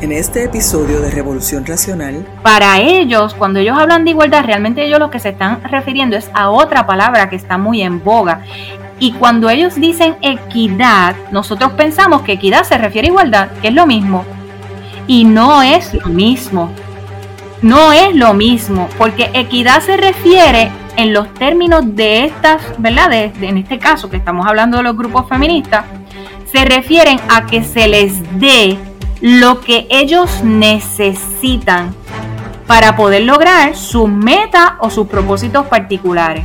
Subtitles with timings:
[0.00, 4.98] En este episodio de Revolución Racional, para ellos, cuando ellos hablan de igualdad, realmente ellos
[4.98, 8.40] lo que se están refiriendo es a otra palabra que está muy en boga.
[8.98, 13.74] Y cuando ellos dicen equidad, nosotros pensamos que equidad se refiere a igualdad, que es
[13.74, 14.24] lo mismo.
[15.06, 16.70] Y no es lo mismo.
[17.60, 23.12] No es lo mismo, porque equidad se refiere en los términos de estas, ¿verdad?
[23.12, 25.84] en este caso que estamos hablando de los grupos feministas,
[26.50, 28.78] se refieren a que se les dé
[29.20, 31.94] lo que ellos necesitan
[32.66, 36.44] para poder lograr sus metas o sus propósitos particulares.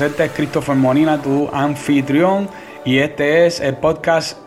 [0.00, 2.48] Este es Christopher Monina, tu anfitrión,
[2.86, 4.38] y este es el podcast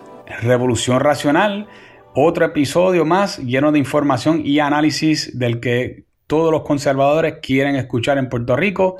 [0.41, 1.67] Revolución Racional,
[2.15, 8.17] otro episodio más lleno de información y análisis del que todos los conservadores quieren escuchar
[8.17, 8.97] en Puerto Rico.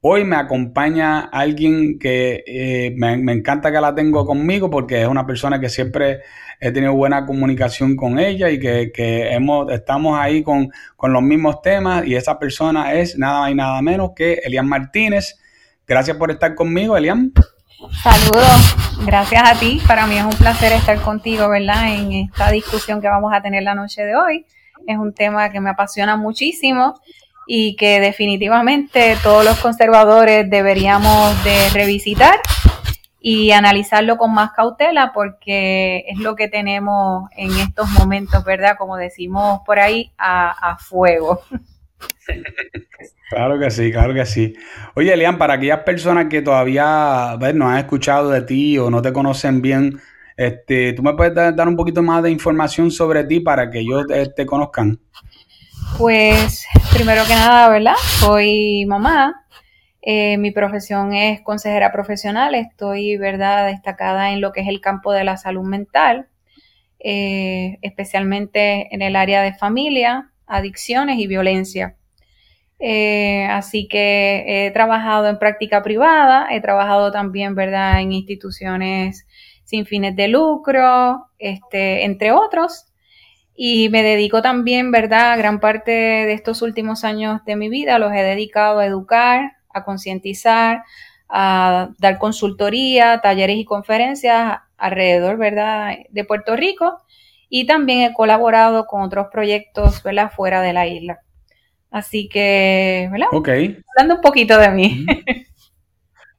[0.00, 5.26] Hoy me acompaña alguien que eh, me, encanta que la tengo conmigo porque es una
[5.26, 6.20] persona que siempre
[6.60, 9.36] he tenido buena comunicación con ella y que,
[9.70, 10.70] estamos ahí con,
[11.02, 15.40] los mismos temas y esa persona es nada y nada menos que Elian Martínez.
[15.88, 17.32] Gracias por estar conmigo, Elian.
[18.02, 19.80] Saludos, gracias a ti.
[19.86, 21.94] Para mí es un placer estar contigo, ¿verdad?
[21.94, 24.44] En esta discusión que vamos a tener la noche de hoy.
[24.86, 27.00] Es un tema que me apasiona muchísimo
[27.46, 32.38] y que definitivamente todos los conservadores deberíamos de revisitar
[33.20, 38.76] y analizarlo con más cautela porque es lo que tenemos en estos momentos, ¿verdad?
[38.76, 41.40] Como decimos por ahí, a, fuego.
[43.30, 44.54] Claro que sí, claro que sí.
[44.94, 49.12] Oye, Elian, para aquellas personas que todavía no han escuchado de ti o no te
[49.12, 50.00] conocen bien,
[50.36, 54.06] este, ¿tú me puedes dar un poquito más de información sobre ti para que ellos
[54.06, 54.98] te, te conozcan?
[55.98, 57.96] Pues, primero que nada, ¿verdad?
[58.20, 59.46] Soy mamá,
[60.00, 63.66] eh, mi profesión es consejera profesional, estoy ¿verdad?
[63.66, 66.28] destacada en lo que es el campo de la salud mental,
[67.00, 71.96] eh, especialmente en el área de familia, adicciones y violencia.
[72.80, 78.00] Eh, así que he trabajado en práctica privada, he trabajado también ¿verdad?
[78.00, 79.26] en instituciones
[79.64, 82.86] sin fines de lucro, este, entre otros.
[83.54, 85.36] Y me dedico también, ¿verdad?
[85.36, 89.84] Gran parte de estos últimos años de mi vida los he dedicado a educar, a
[89.84, 90.84] concientizar,
[91.28, 97.02] a dar consultoría, talleres y conferencias alrededor, ¿verdad?, de Puerto Rico
[97.48, 101.20] y también he colaborado con otros proyectos, ¿verdad?, fuera de la isla.
[101.90, 103.28] Así que, ¿verdad?
[103.32, 103.48] Ok.
[103.96, 105.06] Hablando un poquito de mí.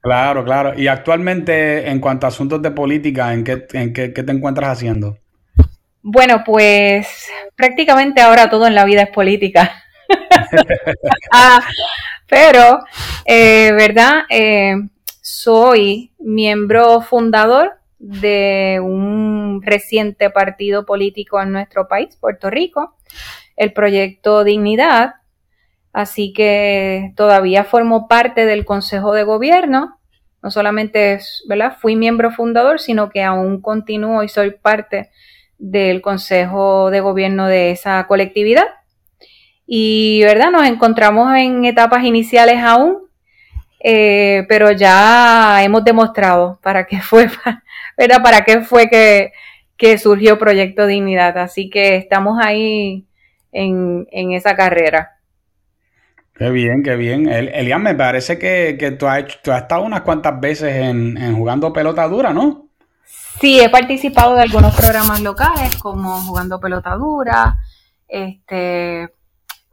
[0.01, 0.79] Claro, claro.
[0.79, 4.69] Y actualmente, en cuanto a asuntos de política, ¿en qué, en qué, qué te encuentras
[4.71, 5.17] haciendo?
[6.01, 9.83] Bueno, pues prácticamente ahora todo en la vida es política.
[11.31, 11.61] ah,
[12.27, 12.79] pero,
[13.25, 14.23] eh, ¿verdad?
[14.29, 14.75] Eh,
[15.21, 22.95] soy miembro fundador de un reciente partido político en nuestro país, Puerto Rico,
[23.55, 25.15] el proyecto Dignidad.
[25.91, 29.99] Así que todavía formo parte del Consejo de Gobierno.
[30.41, 31.75] No solamente ¿verdad?
[31.77, 35.09] fui miembro fundador, sino que aún continúo y soy parte
[35.57, 38.65] del Consejo de Gobierno de esa colectividad.
[39.65, 40.49] Y, ¿verdad?
[40.51, 42.97] Nos encontramos en etapas iniciales aún,
[43.79, 47.27] eh, pero ya hemos demostrado para qué fue,
[47.99, 48.23] ¿verdad?
[48.23, 51.37] Para qué fue que, surgió Proyecto Dignidad.
[51.37, 53.05] Así que estamos ahí
[53.51, 55.17] en, esa carrera.
[56.33, 57.27] Qué bien, qué bien.
[57.27, 61.73] Elian, me parece que, tú, has tú has estado unas cuantas veces en, en jugando
[61.73, 62.69] pelota dura, ¿no?
[63.41, 67.57] Sí, he participado de algunos programas locales como Jugando Pelota Dura,
[68.05, 69.13] este,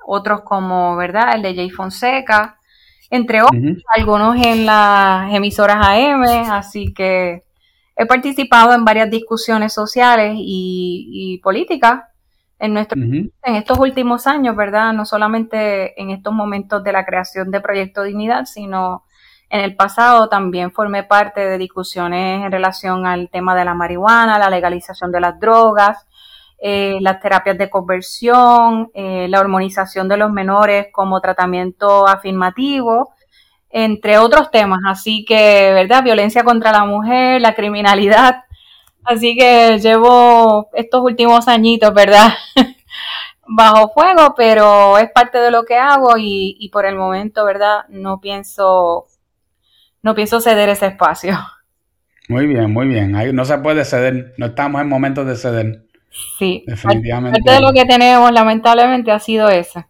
[0.06, 1.34] otros como, ¿verdad?
[1.34, 2.60] El de Jay Fonseca,
[3.10, 6.22] entre otros, algunos en las emisoras AM,
[6.52, 7.45] así que
[7.96, 12.02] he participado en varias discusiones sociales y, políticas
[12.58, 14.93] en, nuestro, en estos últimos años, ¿verdad?
[14.93, 19.04] No solamente en estos momentos de la creación de Proyecto Dignidad, sino
[19.48, 24.38] en el pasado también formé parte de discusiones en relación al tema de la marihuana,
[24.38, 26.06] la legalización de las drogas,
[26.58, 33.14] eh, las terapias de conversión, eh, la hormonización de los menores como tratamiento afirmativo,
[33.78, 34.81] entre otros temas.
[34.87, 36.02] Así que, ¿verdad?
[36.02, 38.44] Violencia contra la mujer, la criminalidad.
[39.05, 42.32] Así que llevo estos últimos añitos, ¿verdad?
[43.46, 47.81] Bajo fuego, pero es parte de lo que hago y, y por el momento, ¿verdad?
[47.90, 49.05] No pienso,
[50.00, 51.38] no pienso ceder ese espacio.
[52.31, 53.14] Muy bien, muy bien.
[53.14, 55.84] Ahí no se puede ceder, no estamos en momentos de ceder.
[56.38, 57.43] Sí, definitivamente.
[57.44, 59.84] Parte de lo que tenemos, lamentablemente, ha sido eso.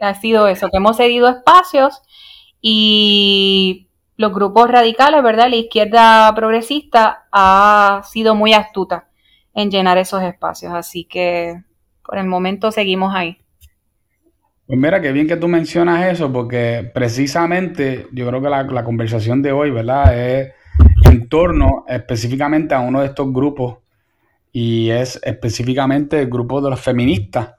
[0.00, 2.00] Ha sido eso, que hemos cedido espacios
[2.66, 5.50] y los grupos radicales, ¿verdad?
[5.50, 9.08] La izquierda progresista ha sido muy astuta
[9.52, 11.62] en llenar esos espacios, así que
[12.02, 13.36] por el momento seguimos ahí.
[14.66, 18.82] Pues mira, qué bien que tú mencionas eso, porque precisamente yo creo que la, la
[18.82, 20.18] conversación de hoy, ¿verdad?
[20.18, 20.54] Es
[21.04, 23.76] en torno específicamente a uno de estos grupos
[24.52, 27.56] y es específicamente el grupo de los feministas.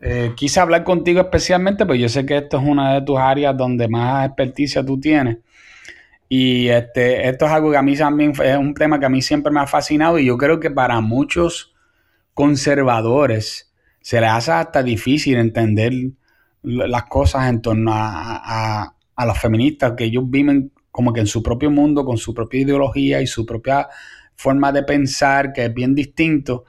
[0.00, 3.56] Eh, quise hablar contigo especialmente, pues yo sé que esto es una de tus áreas
[3.56, 5.38] donde más experticia tú tienes.
[6.28, 9.22] Y este, esto es algo que a mí también es un tema que a mí
[9.22, 11.74] siempre me ha fascinado y yo creo que para muchos
[12.34, 15.92] conservadores se les hace hasta difícil entender
[16.62, 21.42] las cosas en torno a, a los feministas, que ellos viven como que en su
[21.42, 23.88] propio mundo, con su propia ideología y su propia
[24.34, 26.64] forma de pensar que es bien distinto.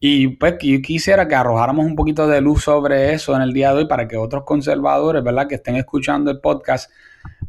[0.00, 3.72] Y pues yo quisiera que arrojáramos un poquito de luz sobre eso en el día
[3.72, 6.90] de hoy para que otros conservadores, ¿verdad?, que estén escuchando el podcast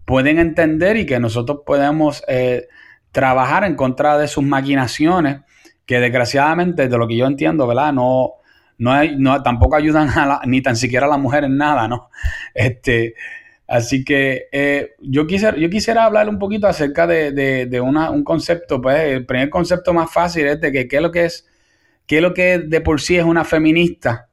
[0.05, 2.67] pueden entender y que nosotros podemos eh,
[3.11, 5.41] trabajar en contra de sus maquinaciones,
[5.85, 8.33] que desgraciadamente, de lo que yo entiendo, ¿verdad?, no,
[8.79, 12.09] no, hay, no tampoco ayudan a ni tan siquiera a la mujer en nada, ¿no?
[12.55, 13.13] Este,
[13.69, 18.99] Así que eh, yo, quisiera, yo quisiera hablar un poquito acerca de, un concepto, pues
[19.01, 21.47] el primer concepto más fácil es de que qué es lo que es,
[22.09, 24.27] qué es lo que de por sí es una feminista.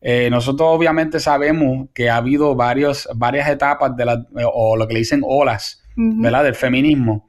[0.00, 4.94] Eh, nosotros obviamente sabemos que ha habido varios, varias etapas de la, o lo que
[4.94, 6.42] le dicen olas, ¿verdad?
[6.42, 7.28] Del feminismo.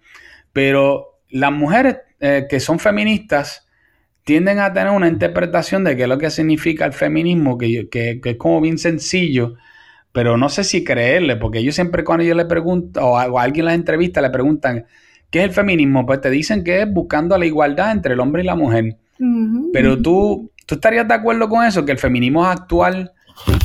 [0.54, 3.68] Pero las mujeres eh, que son feministas
[4.24, 8.22] tienden a tener una interpretación de qué es lo que significa el feminismo, que, que
[8.24, 9.56] es como bien sencillo
[10.12, 13.63] pero no sé si creerle, porque yo siempre cuando yo le pregunto, o a, alguien
[13.63, 14.86] en las entrevistas le preguntan,
[15.30, 16.06] ¿qué es el feminismo?
[16.06, 18.98] Pues te dicen que es buscando la igualdad entre el hombre y la mujer.
[19.74, 23.12] Pero tú, tú estarías de acuerdo con eso, que el feminismo actual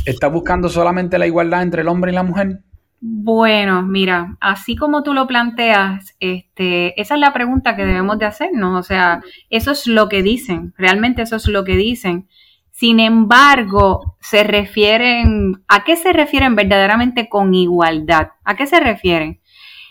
[0.05, 2.61] está buscando solamente la igualdad entre el hombre y la mujer.
[3.01, 8.25] Bueno, mira, así como tú lo planteas, este, esa es la pregunta que debemos de
[8.25, 8.81] hacernos.
[8.81, 9.21] O sea,
[9.51, 12.29] eso es lo que dicen, realmente eso es lo que dicen.
[12.71, 18.29] Sin embargo, se refieren, ¿a qué se refieren verdaderamente con igualdad?
[18.43, 19.41] ¿A qué se refieren?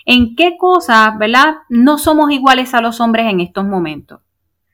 [0.05, 4.21] ¿En qué cosas, verdad, no somos iguales a los hombres en estos momentos?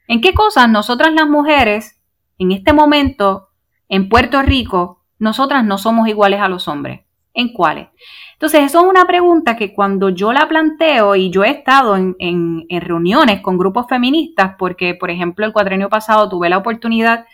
[0.09, 2.01] ¿En qué cosas nosotras las mujeres,
[2.39, 3.49] en este momento,
[3.89, 7.01] en Puerto Rico, nosotras no somos iguales a los hombres?
[7.35, 7.89] ¿En cuáles?
[8.33, 12.15] Entonces, eso es una pregunta que cuando yo la planteo y yo he estado en,
[12.17, 17.27] en reuniones con grupos feministas, porque, por ejemplo, el cuatrenio pasado tuve la oportunidad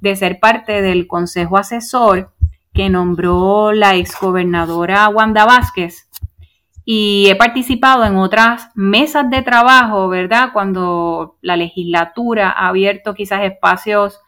[0.00, 2.32] de ser parte del consejo asesor
[2.72, 6.08] que nombró la exgobernadora Wanda Vázquez
[6.84, 10.50] y he participado en otras mesas de trabajo, ¿verdad?
[10.52, 14.20] Cuando la legislatura ha abierto quizás espacios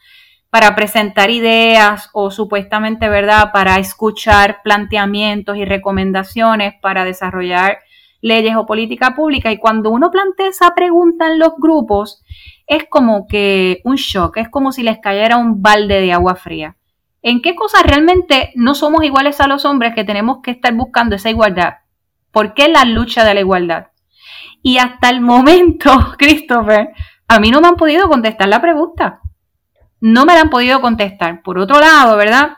[0.51, 7.79] para presentar ideas o supuestamente, ¿verdad?, para escuchar planteamientos y recomendaciones para desarrollar
[8.21, 9.51] leyes o política pública.
[9.51, 12.23] Y cuando uno plantea esa pregunta en los grupos,
[12.67, 16.77] es como que un shock, es como si les cayera un balde de agua fría.
[17.23, 21.17] ¿En qué cosas realmente no somos iguales a los hombres que tenemos que estar buscando
[21.17, 21.82] esa igualdad?
[22.33, 23.89] ¿Por qué la lucha de la igualdad?
[24.63, 26.91] Y hasta el momento, Christopher,
[27.29, 29.21] a mí no me han podido contestar la pregunta.
[30.01, 31.43] No me la han podido contestar.
[31.43, 32.57] Por otro lado, ¿verdad?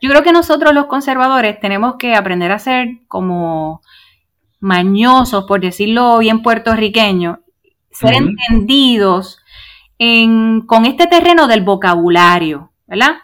[0.00, 3.82] Yo creo que nosotros los conservadores tenemos que aprender a ser como
[4.58, 7.40] mañosos, por decirlo bien puertorriqueño,
[7.90, 9.38] ser entendidos
[10.66, 13.18] con este terreno del vocabulario, ¿verdad?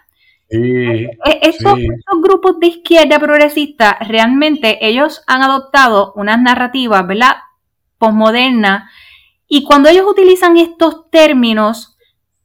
[0.51, 1.11] E,
[1.43, 1.79] estos,
[2.23, 7.37] grupos de izquierda progresista realmente ellos han adoptado unas narrativas, ¿verdad?
[7.99, 8.91] Postmodernas.
[9.47, 11.97] Y cuando ellos utilizan estos términos,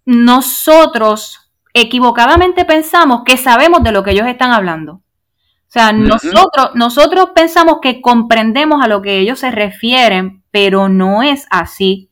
[0.05, 4.93] nosotros equivocadamente pensamos que sabemos de lo que ellos están hablando.
[4.93, 11.23] O sea, nosotros, nosotros pensamos que comprendemos a lo que ellos se refieren, pero no
[11.23, 12.11] es así.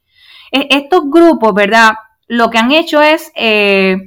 [0.52, 1.92] E, estos grupos, ¿verdad?
[2.28, 3.98] Lo que han hecho es, eh,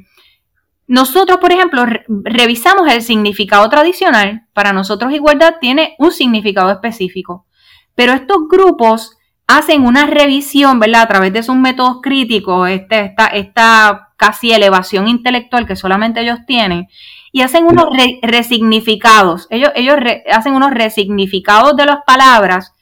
[0.86, 4.46] nosotros, por ejemplo, revisamos el significado tradicional.
[4.52, 7.46] Para nosotros igualdad tiene un significado específico.
[7.94, 11.02] Pero estos grupos hacen una revisión, ¿verdad?
[11.02, 16.40] A través de sus métodos críticos, este, esta, esta casi elevación intelectual que solamente ellos
[16.46, 16.88] tienen,
[17.32, 17.86] y hacen unos
[18.22, 19.46] resignificados.
[19.50, 19.96] Ellos, ellos
[20.30, 22.73] hacen unos resignificados de las palabras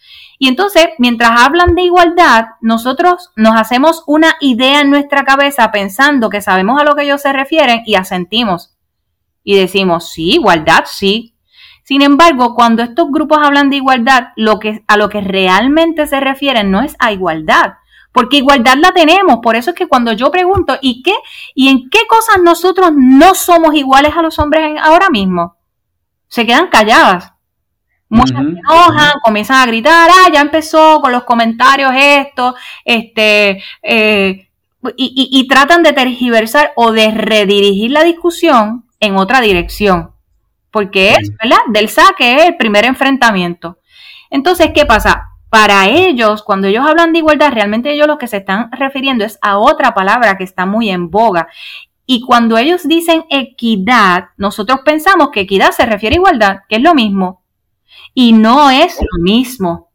[0.43, 6.31] Y entonces, mientras hablan de igualdad, nosotros nos hacemos una idea en nuestra cabeza pensando
[6.31, 8.77] que sabemos a lo que ellos se refieren y asentimos.
[9.45, 11.37] Y decimos, sí, igualdad, sí.
[11.85, 16.19] Sin embargo, cuando estos grupos hablan de igualdad, lo que, a lo que realmente se
[16.19, 17.75] refieren no es a igualdad,
[18.11, 19.39] porque igualdad la tenemos.
[19.45, 21.15] Por eso es que cuando yo pregunto, ¿y qué?
[21.55, 25.55] ¿Y en qué cosas nosotros no somos iguales a los hombres ahora mismo?
[26.27, 27.32] Se quedan calladas.
[28.13, 32.55] Muchas se enojan, comienzan a gritar, ah, ya empezó con los comentarios esto,
[32.85, 34.49] este, eh,
[34.97, 40.11] y, y tratan de tergiversar o de redirigir la discusión en otra dirección.
[40.71, 41.59] Porque es, ¿verdad?
[41.69, 43.79] Del saque es el primer enfrentamiento.
[44.31, 45.33] Entonces, ¿qué pasa?
[45.53, 49.39] para ellos, cuando ellos hablan de igualdad, realmente ellos lo que se están refiriendo es
[49.43, 51.47] a otra palabra que está muy en boga.
[52.07, 56.83] Y cuando ellos dicen equidad, nosotros pensamos que equidad se refiere a igualdad, que es
[56.83, 57.42] lo mismo.
[58.15, 59.91] Y no es lo mismo.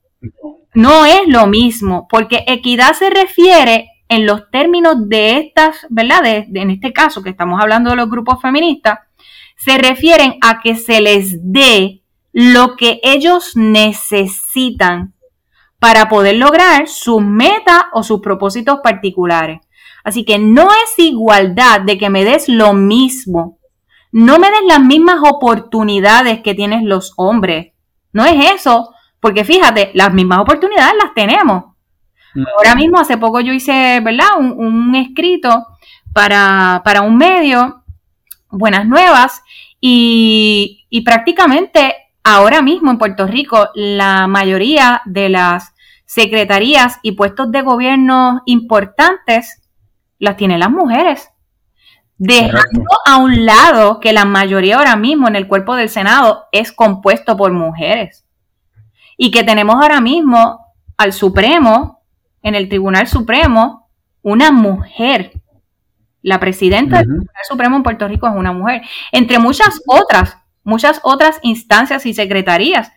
[0.73, 6.25] No es lo mismo, porque equidad se refiere en los términos de estas, ¿verdad?
[6.25, 8.99] en este caso que estamos hablando de los grupos feministas,
[9.57, 15.15] se refieren a que se les dé lo que ellos necesitan
[15.79, 19.61] para poder lograr sus metas o sus propósitos particulares.
[20.03, 23.59] Así que no es igualdad de que me des lo mismo.
[24.11, 27.73] No me des las mismas oportunidades que tienen los hombres.
[28.13, 31.75] No es eso, porque fíjate, las mismas oportunidades las tenemos.
[32.57, 34.37] Ahora mismo, hace poco yo hice, ¿verdad?
[34.37, 35.67] Un, escrito
[36.13, 37.83] para, para, un medio,
[38.49, 39.41] Buenas Nuevas,
[39.81, 45.73] y, y prácticamente ahora mismo en Puerto Rico la mayoría de las
[46.05, 49.61] secretarías y puestos de gobierno importantes
[50.19, 51.29] las tienen las mujeres.
[52.17, 56.71] Dejando a un lado que la mayoría ahora mismo en el cuerpo del Senado es
[56.71, 58.25] compuesto por mujeres.
[59.17, 62.01] Y que tenemos ahora mismo al Supremo,
[62.41, 63.89] en el Tribunal Supremo,
[64.21, 65.31] una mujer.
[66.23, 68.81] La presidenta del Tribunal Supremo en Puerto Rico es una mujer.
[69.11, 72.91] Entre muchas otras muchas otras instancias y secretarías.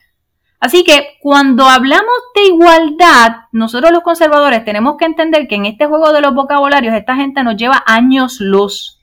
[0.59, 5.87] Así que cuando hablamos de igualdad, nosotros los conservadores tenemos que entender que en este
[5.87, 9.00] juego de los vocabularios esta gente nos lleva años luz.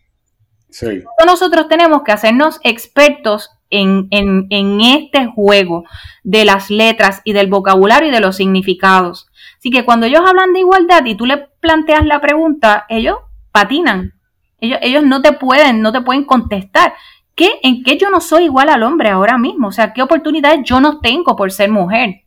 [1.26, 5.84] Nosotros tenemos que hacernos expertos en, en, este juego
[6.24, 9.28] de las letras y del vocabulario y de los significados.
[9.58, 13.18] Así que cuando ellos hablan de igualdad y tú le planteas la pregunta, ellos
[13.52, 14.14] patinan.
[14.60, 16.94] Ellos, ellos no te pueden, no te pueden contestar.
[17.36, 19.68] ¿Qué, ¿En qué yo no soy igual al hombre ahora mismo?
[19.68, 22.24] O sea, ¿qué oportunidades yo no tengo por ser mujer?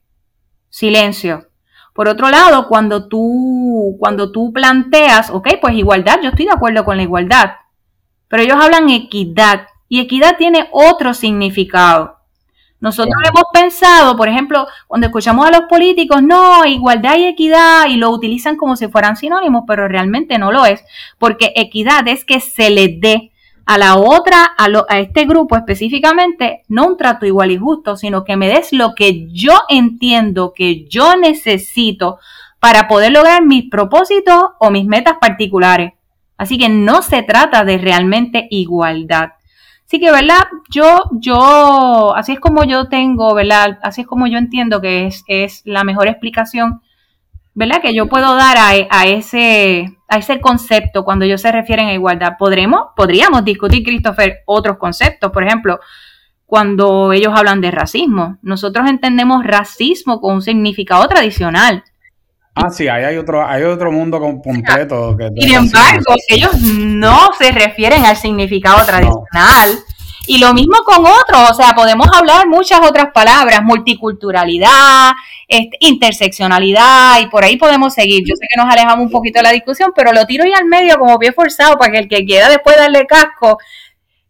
[0.68, 1.48] Silencio.
[1.92, 6.84] Por otro lado, cuando tú, cuando tú planteas, ok, pues igualdad, yo estoy de acuerdo
[6.84, 7.50] con la igualdad,
[8.30, 12.16] pero ellos hablan equidad y equidad tiene otro significado.
[12.78, 17.96] Nosotros hemos pensado, por ejemplo, cuando escuchamos a los políticos, no, igualdad y equidad, y
[17.96, 20.82] lo utilizan como si fueran sinónimos, pero realmente no lo es,
[21.18, 23.32] porque equidad es que se le dé
[23.66, 28.24] a la otra, a, a, este grupo específicamente, no un trato igual y justo, sino
[28.24, 32.18] que me des lo que yo entiendo que yo necesito
[32.60, 35.92] para poder lograr mis propósitos o mis metas particulares.
[36.40, 39.34] Así que no se trata de realmente igualdad.
[39.86, 40.48] Así que, ¿verdad?
[40.70, 43.78] Yo, yo, así es como yo tengo, ¿verdad?
[43.82, 46.80] Así es como yo entiendo que es, es la mejor explicación
[47.54, 47.82] ¿verdad?
[47.82, 52.36] Que yo puedo dar a, ese, a ese concepto cuando ellos se refieren a igualdad.
[52.38, 52.86] ¿Podremos?
[52.96, 55.30] Podríamos discutir, Christopher, otros conceptos.
[55.30, 55.80] Por ejemplo,
[56.46, 58.38] cuando ellos hablan de racismo.
[58.42, 61.84] Nosotros entendemos racismo con un significado tradicional.
[62.62, 65.16] Ah, sí, ahí hay otro, hay otro mundo completo.
[65.16, 69.78] Que Sin embargo, ellos no se refieren al significado tradicional.
[70.26, 75.12] Y lo mismo con otros, o sea, podemos hablar muchas otras palabras, multiculturalidad,
[75.48, 78.22] este, interseccionalidad, y por ahí podemos seguir.
[78.24, 80.66] Yo sé que nos alejamos un poquito de la discusión, pero lo tiro ahí al
[80.66, 83.58] medio como pie forzado para que el que quiera después darle casco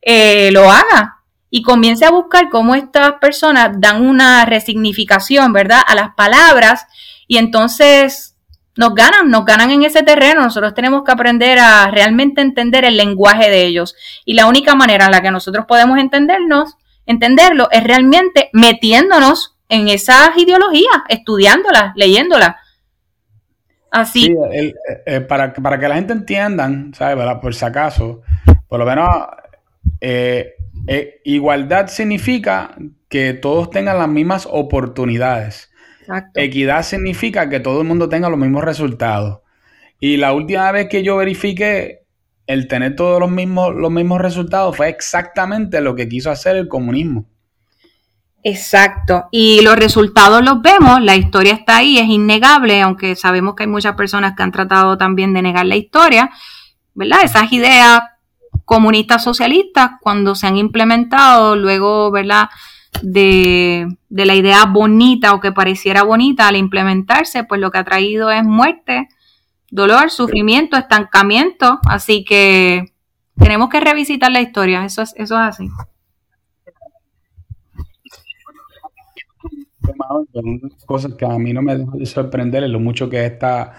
[0.01, 1.19] eh, lo haga
[1.51, 6.87] y comience a buscar cómo estas personas dan una resignificación, ¿verdad?, a las palabras
[7.31, 8.37] y entonces
[8.77, 10.41] nos ganan, nos ganan en ese terreno.
[10.41, 13.95] Nosotros tenemos que aprender a realmente entender el lenguaje de ellos.
[14.25, 19.87] Y la única manera en la que nosotros podemos entendernos, entenderlo, es realmente metiéndonos en
[19.87, 22.57] esas ideologías, estudiándolas, leyéndolas.
[23.93, 24.35] Así.
[24.53, 24.75] Eh,
[25.07, 27.25] eh, para, para, que la gente entienda, ¿sabes?
[27.41, 28.23] Por si acaso,
[28.67, 29.09] por lo menos,
[30.01, 30.57] eh,
[31.23, 32.75] igualdad significa
[33.09, 35.70] que todos tengan las mismas oportunidades.
[36.35, 39.41] Equidad significa que todo el mundo tenga los mismos resultados.
[40.01, 42.01] Y la última vez que yo verifiqué
[42.47, 46.69] el tener todos los mismos, los mismos resultados fue exactamente lo que quiso hacer el
[46.69, 47.27] comunismo.
[48.43, 49.29] Exacto.
[49.31, 53.69] Y los resultados los vemos, la historia está ahí, es innegable, aunque sabemos que hay
[53.69, 56.31] muchas personas que han tratado también de negar la historia,
[56.95, 57.19] ¿verdad?
[57.23, 58.01] Esas ideas
[58.65, 62.49] comunistas socialistas, cuando se han implementado, luego, ¿verdad?
[63.03, 67.85] De, de la idea bonita o que pareciera bonita al implementarse, pues lo que ha
[67.85, 69.09] traído es muerte,
[69.71, 71.79] dolor, sufrimiento, estancamiento.
[71.89, 72.93] Así que
[73.39, 75.69] tenemos que revisitar la historia, eso es, eso es así.
[80.87, 83.73] cosas que a mí no me deja de sorprender es lo mucho que está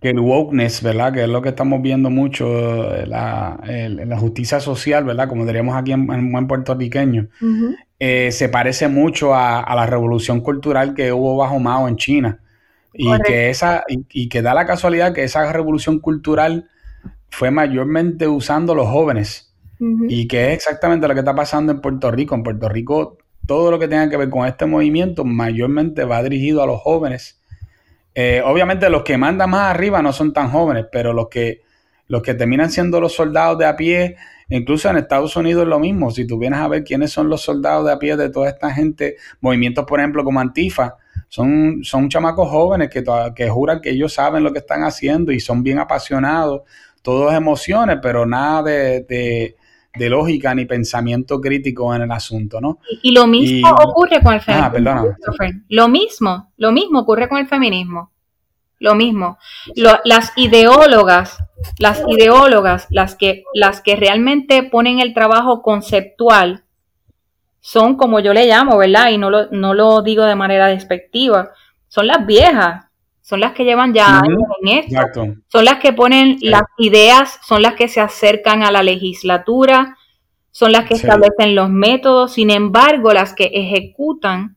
[0.00, 1.12] que el wokeness, ¿verdad?
[1.12, 5.28] Que es lo que estamos viendo mucho, eh, la, la justicia social, ¿verdad?
[5.28, 7.28] Como diríamos aquí en, buen puertorriqueño,
[8.04, 12.40] eh, se parece mucho a, la revolución cultural que hubo bajo Mao en China.
[12.92, 16.68] Y que, esa, y, que da la casualidad que esa revolución cultural
[17.30, 19.54] fue mayormente usando los jóvenes.
[20.08, 22.34] Y que es exactamente lo que está pasando en Puerto Rico.
[22.34, 26.60] En Puerto Rico todo lo que tenga que ver con este movimiento mayormente va dirigido
[26.60, 27.40] a los jóvenes.
[28.16, 31.62] Eh, obviamente los que mandan más arriba no son tan jóvenes, pero los que,
[32.08, 34.16] los que terminan siendo los soldados de a pie,
[34.56, 36.10] incluso en Estados Unidos es lo mismo.
[36.10, 38.70] Si tú vienes a ver quiénes son los soldados de a pie de toda esta
[38.70, 40.96] gente, movimientos por ejemplo como Antifa,
[41.28, 43.04] son, son chamacos jóvenes que,
[43.34, 46.62] que juran que ellos saben lo que están haciendo y son bien apasionados,
[47.02, 49.56] todos emociones, pero nada de
[49.94, 52.78] de lógica ni pensamiento crítico en el asunto, ¿no?
[53.02, 55.16] Y, lo mismo ocurre con el ah, feminismo.
[55.68, 58.10] lo mismo, lo mismo ocurre con el feminismo.
[58.82, 59.38] Lo mismo.
[59.76, 61.38] las ideólogas,
[61.78, 66.64] las ideólogas, las que, las que realmente ponen el trabajo conceptual,
[67.60, 69.10] son como yo le llamo, ¿verdad?
[69.10, 71.52] Y no lo, no lo digo de manera despectiva,
[71.86, 72.86] son las viejas,
[73.20, 77.62] son las que llevan ya años en esto, son las que ponen las ideas, son
[77.62, 79.96] las que se acercan a la legislatura,
[80.50, 84.56] son las que establecen los métodos, sin embargo, las que ejecutan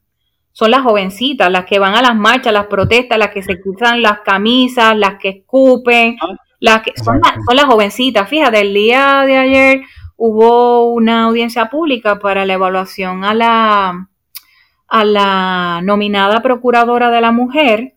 [0.57, 4.01] son las jovencitas, las que van a las marchas, las protestas, las que se quitan
[4.01, 8.29] las camisas, las que escupen, ah, las que son, son las jovencitas.
[8.29, 9.81] Fíjate, el día de ayer
[10.15, 14.07] hubo una audiencia pública para la evaluación a la
[14.87, 17.95] a la nominada procuradora de la mujer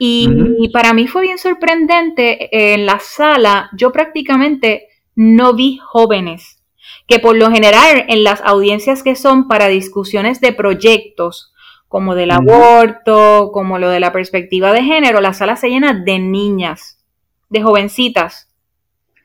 [0.00, 6.60] y, para mí fue bien sorprendente en la sala, yo prácticamente no vi jóvenes,
[7.06, 11.53] que por lo general en las audiencias que son para discusiones de proyectos,
[11.94, 16.18] como del aborto, como lo de la perspectiva de género, la sala se llena de
[16.18, 16.98] niñas,
[17.50, 18.52] de jovencitas,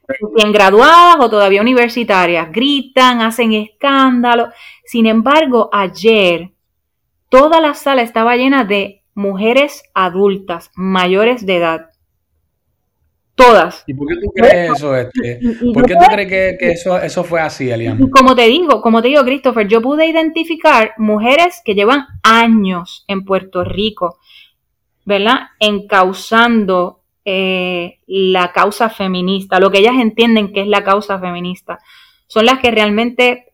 [0.07, 4.49] recién graduadas o todavía universitarias, gritan, hacen escándalo.
[4.85, 6.51] Sin embargo, ayer
[7.29, 11.88] toda la sala estaba llena de mujeres adultas, mayores de edad.
[13.39, 13.85] Todas.
[13.87, 14.93] ¿Y por qué tú crees eso?
[14.93, 15.39] Este?
[15.73, 18.09] ¿Por qué tú crees que, eso, eso fue así, Elian?
[18.09, 23.23] Como te digo, como te digo, Christopher, yo pude identificar mujeres que llevan años en
[23.23, 24.19] Puerto Rico,
[25.05, 25.51] ¿verdad?
[25.61, 31.79] Encauzando eh, la causa feminista, lo que ellas entienden que es la causa feminista.
[32.27, 33.53] Son las que realmente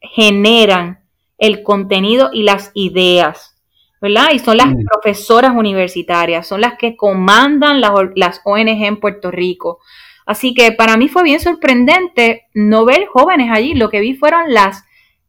[0.00, 1.00] generan
[1.36, 3.55] el contenido y las ideas
[4.00, 4.28] ¿verdad?
[4.32, 4.84] Y son las mm.
[4.84, 9.80] profesoras universitarias, son las que comandan las, las ONG en Puerto Rico.
[10.26, 13.74] Así que para mí fue bien sorprendente no ver jóvenes allí.
[13.74, 14.84] Lo que vi fueron las,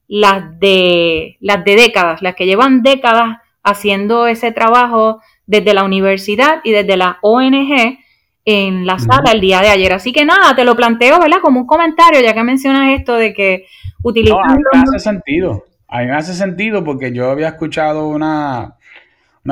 [0.08, 6.62] las, de, las de décadas, las que llevan décadas haciendo ese trabajo desde la universidad
[6.64, 8.00] y desde la ONG
[8.46, 9.94] en la sala el día de ayer.
[9.94, 11.42] Así que nada, te lo planteo, ¿verdad?
[11.42, 13.68] Como un comentario, ya que mencionas esto de que
[14.02, 14.58] utilizan...
[14.74, 15.66] No, hace sentido.
[15.88, 18.76] A mí me hace sentido porque yo había escuchado una,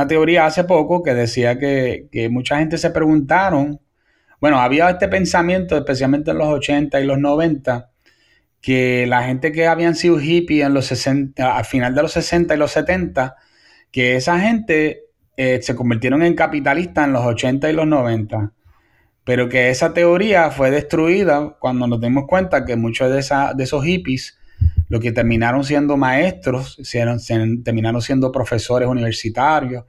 [0.08, 3.80] teoría hace poco que decía que, mucha gente se preguntaron,
[4.42, 7.90] bueno, había este pensamiento, especialmente en los 80 y los 90,
[8.62, 12.56] que la gente que habían sido hippies en los 60, al final de los 60
[12.56, 13.36] y los 70,
[13.92, 15.06] que esa gente
[15.38, 18.52] eh, se convirtieron en capitalistas en los 80 y los 90,
[19.24, 23.64] pero que esa teoría fue destruida cuando nos dimos cuenta que muchos de, esa, de
[23.64, 24.38] esos hippies
[24.88, 26.78] lo que terminaron siendo maestros,
[27.64, 29.86] terminaron siendo profesores universitarios,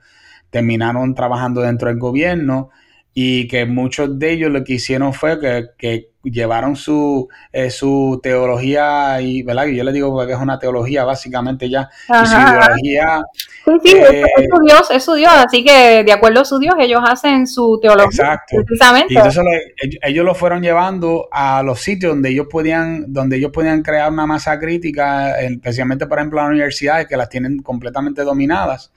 [0.51, 2.71] terminaron trabajando dentro del gobierno
[3.19, 5.41] y que muchos de ellos lo que hicieron fue
[5.79, 9.67] que, llevaron su, eh, su teología y, ¿verdad?
[9.67, 13.23] yo le digo que es una teología básicamente ya, y su ideología...
[13.65, 16.59] Sí, sí, es, eh, su Dios, es su Dios, así que de acuerdo a su
[16.59, 18.05] Dios ellos hacen su teología.
[18.07, 18.57] Exacto.
[18.67, 19.15] Precisamente.
[19.15, 19.45] Y entonces
[20.03, 24.27] ellos lo fueron llevando a los sitios donde ellos podían, donde ellos podían crear una
[24.27, 28.93] masa crítica, especialmente por ejemplo las universidades que las tienen completamente dominadas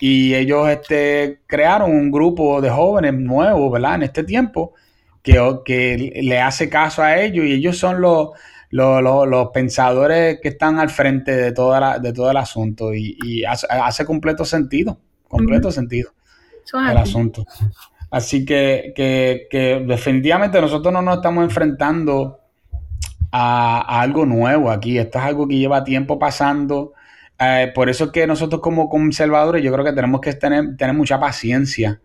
[0.00, 3.96] y ellos este, crearon un grupo de jóvenes nuevos, ¿verdad?
[3.96, 4.74] En este tiempo,
[5.22, 8.30] que, que le hace caso a ellos y ellos son los,
[8.70, 14.44] los pensadores que están al frente de, toda de todo el asunto y, hace, completo
[14.44, 16.12] sentido, completo sentido
[16.90, 17.46] el asunto.
[18.10, 22.40] Así que, que, definitivamente nosotros no nos estamos enfrentando
[23.30, 24.98] a, algo nuevo aquí.
[24.98, 26.94] Esto es algo que lleva tiempo pasando.
[27.40, 30.94] Eh, por eso es que nosotros como conservadores yo creo que tenemos que tener, tener
[30.94, 32.00] mucha paciencia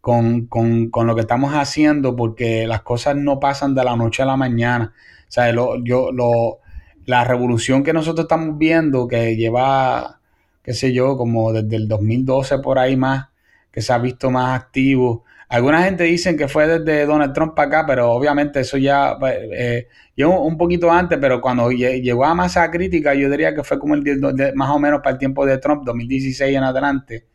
[0.00, 4.36] con, lo que estamos haciendo porque las cosas no pasan de la noche a la
[4.36, 4.92] mañana.
[5.28, 6.60] O sea, yo, lo,
[7.06, 10.20] la revolución que nosotros estamos viendo que lleva,
[10.62, 13.28] qué sé yo, como desde el 2012 por ahí más,
[13.72, 17.68] que se ha visto más activo Alguna gente dicen que fue desde Donald Trump para
[17.68, 22.34] acá, pero obviamente eso ya pues, eh, llegó un poquito antes, pero cuando llegó a
[22.34, 25.58] masa crítica, yo diría que fue como el más o menos para el tiempo de
[25.58, 27.26] Trump, 2016 en adelante,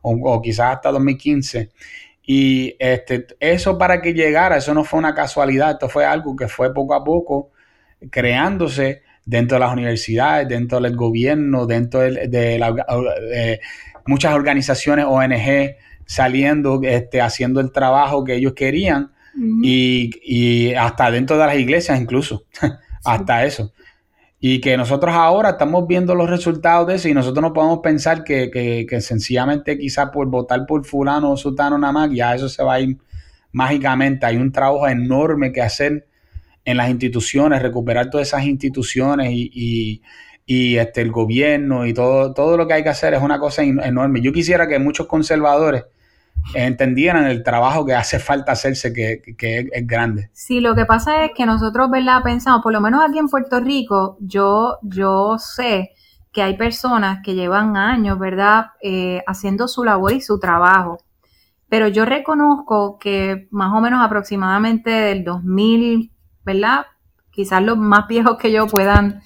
[0.00, 1.70] o, quizás hasta 2015.
[2.22, 6.48] Y este, eso para que llegara, eso no fue una casualidad, esto fue algo que
[6.48, 7.50] fue poco a poco
[8.10, 13.60] creándose dentro de las universidades, dentro del gobierno, dentro de, de
[14.06, 15.76] muchas organizaciones ONG
[16.08, 19.12] saliendo, este, haciendo el trabajo que ellos querían
[19.62, 22.44] y, hasta dentro de las iglesias incluso,
[23.04, 23.72] hasta eso.
[24.40, 28.24] Y que nosotros ahora estamos viendo los resultados de eso y nosotros no podemos pensar
[28.24, 32.74] que, sencillamente quizás por votar por fulano o sultano nada más, ya eso se va
[32.74, 32.96] a ir
[33.52, 34.24] mágicamente.
[34.24, 36.06] Hay un trabajo enorme que hacer
[36.64, 40.00] en las instituciones, recuperar todas esas instituciones y,
[40.46, 44.22] este, el gobierno y todo, todo lo que hay que hacer es una cosa enorme.
[44.22, 45.84] Yo quisiera que muchos conservadores
[46.54, 50.30] entendieran el trabajo que hace falta hacerse, que, es, grande.
[50.32, 52.22] Sí, lo que pasa es que nosotros, ¿verdad?
[52.22, 55.92] Pensamos, por lo menos aquí en Puerto Rico, yo, yo sé
[56.32, 58.66] que hay personas que llevan años, ¿verdad?
[58.82, 60.98] Eh, haciendo su labor y su trabajo.
[61.68, 66.10] Pero yo reconozco que más o menos aproximadamente del 2000,
[66.44, 66.86] ¿verdad?
[67.30, 69.20] Quizás los más viejos que yo puedan,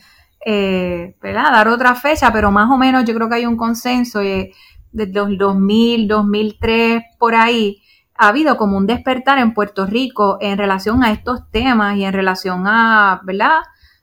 [0.45, 1.53] eh, ¿verdad?
[1.53, 4.23] Dar otra fecha, pero más o menos yo creo que hay un consenso.
[4.23, 4.53] y
[4.93, 7.83] desde los 2000, 2003, por ahí,
[8.15, 12.13] ha habido como un despertar en Puerto Rico en relación a estos temas y en
[12.13, 13.61] relación a, ¿verdad?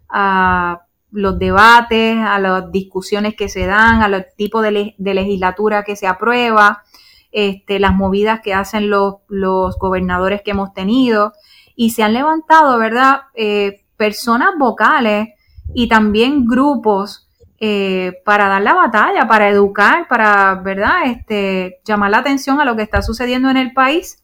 [0.10, 5.96] A los debates, a las discusiones que se dan, a los tipos de, legislatura que
[5.96, 6.84] se aprueba,
[7.32, 11.34] este, las movidas que hacen los, los, gobernadores que hemos tenido.
[11.76, 13.22] Y se han levantado, ¿verdad?
[13.36, 15.30] Eh, personas vocales
[15.74, 17.29] y también grupos
[17.62, 21.08] eh, para dar la batalla, para educar, para, ¿verdad?
[21.08, 24.24] Este, llamar la atención a lo que está sucediendo en el país.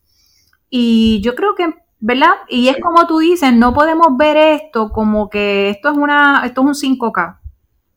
[0.70, 2.32] Y yo creo que, ¿verdad?
[2.48, 6.62] Y es como tú dices, no podemos ver esto como que esto es una, esto
[6.62, 7.40] es un 5K,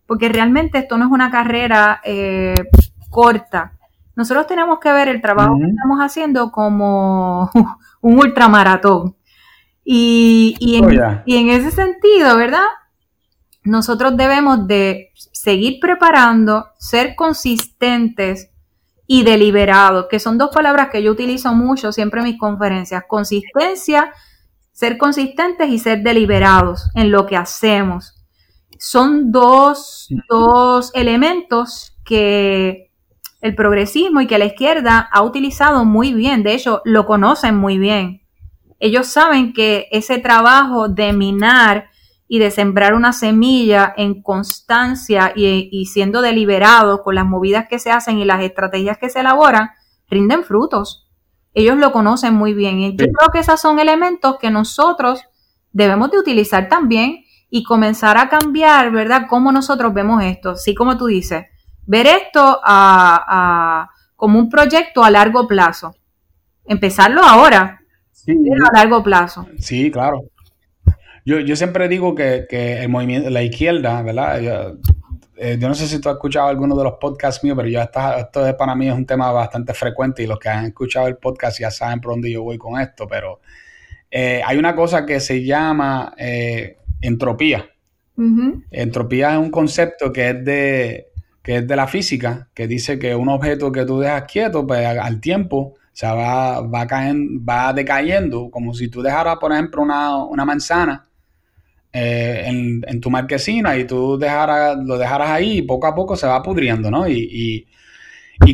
[0.07, 2.57] porque realmente esto no es una carrera eh,
[3.09, 3.75] corta.
[4.17, 7.49] Nosotros tenemos que ver el trabajo que estamos haciendo como
[8.01, 9.15] un ultramaratón.
[9.85, 12.67] Y, y, en, oh, y en ese sentido, ¿verdad?
[13.69, 18.51] Nosotros debemos de seguir preparando, ser consistentes
[19.07, 23.05] y deliberados, que son dos palabras que yo utilizo mucho siempre en mis conferencias.
[23.07, 24.13] Consistencia,
[24.73, 28.15] ser consistentes y ser deliberados en lo que hacemos.
[28.79, 32.91] Son dos, dos elementos que
[33.43, 37.79] el progresismo y que la izquierda ha utilizado muy bien, de hecho lo conocen muy
[37.79, 38.23] bien.
[38.81, 41.91] Ellos saben que ese trabajo de minar
[42.29, 47.91] y de sembrar una semilla en constancia y, siendo deliberado con las movidas que se
[47.91, 49.71] hacen y las estrategias que se elaboran,
[50.11, 51.09] rinden frutos.
[51.55, 52.79] Ellos lo conocen muy bien.
[52.81, 55.23] Y yo creo que esos son elementos que nosotros
[55.73, 59.23] debemos de utilizar también y comenzar a cambiar, ¿verdad?
[59.29, 60.55] Cómo nosotros vemos esto.
[60.55, 61.47] Sí, como tú dices,
[61.87, 65.95] ver esto a, como un proyecto a largo plazo.
[66.67, 67.81] Empezarlo ahora,
[68.27, 69.49] pero a largo plazo.
[69.59, 70.21] Sí, claro.
[71.29, 74.41] Yo, yo siempre digo que, que, el movimiento, la izquierda, ¿verdad?
[74.41, 74.79] Yo,
[75.37, 78.19] eh, yo, no sé si tú has escuchado alguno de los podcasts míos, pero está,
[78.19, 81.61] esto para mí es un tema bastante frecuente y los que han escuchado el podcast
[81.61, 83.41] ya saben por dónde yo voy con esto, pero
[84.11, 87.69] eh, hay una cosa que se llama eh, entropía.
[88.71, 91.09] Entropía es un concepto que es de
[91.43, 94.87] que es de la física, que dice que un objeto que tú dejas quieto, pues
[94.87, 100.25] al tiempo se va, va, cayendo, va decayendo, como si tú dejaras, por ejemplo, una,
[100.25, 101.08] una manzana
[101.93, 106.27] eh, en, tu marquesina y tú dejaras, lo dejaras ahí y poco a poco se
[106.27, 107.09] va pudriendo, ¿no?
[107.09, 107.67] Y,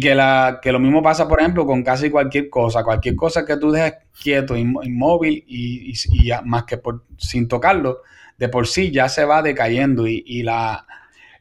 [0.00, 2.84] que, la, que lo mismo pasa, por ejemplo, con casi cualquier cosa.
[2.84, 5.92] Cualquier cosa que tú dejes quieto, inmóvil y,
[6.44, 6.80] más que
[7.18, 8.02] sin tocarlo,
[8.38, 10.06] de por sí ya se va decayendo.
[10.06, 10.86] Y, la,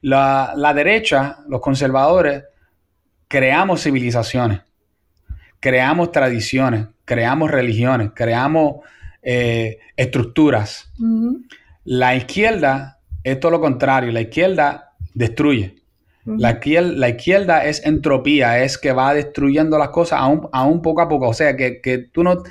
[0.01, 2.43] la, derecha, los conservadores,
[3.27, 4.61] creamos civilizaciones,
[5.59, 8.77] creamos tradiciones, creamos religiones, creamos
[9.21, 10.91] eh, estructuras.
[11.85, 15.75] La izquierda es todo lo contrario, la izquierda destruye.
[16.25, 21.01] La izquierda, la izquierda, es entropía, es que va destruyendo las cosas aún, aún poco
[21.01, 21.27] a poco.
[21.27, 22.43] O sea, que, que tú no.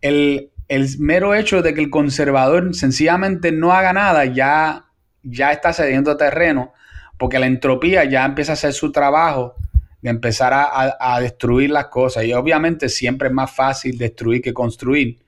[0.00, 4.86] El, el, mero hecho de que el conservador sencillamente no haga nada ya,
[5.22, 6.72] ya está cediendo terreno,
[7.18, 9.54] porque la entropía ya empieza a hacer su trabajo
[10.02, 12.24] de empezar a, destruir las cosas.
[12.24, 15.18] Y obviamente siempre es más fácil destruir que construir.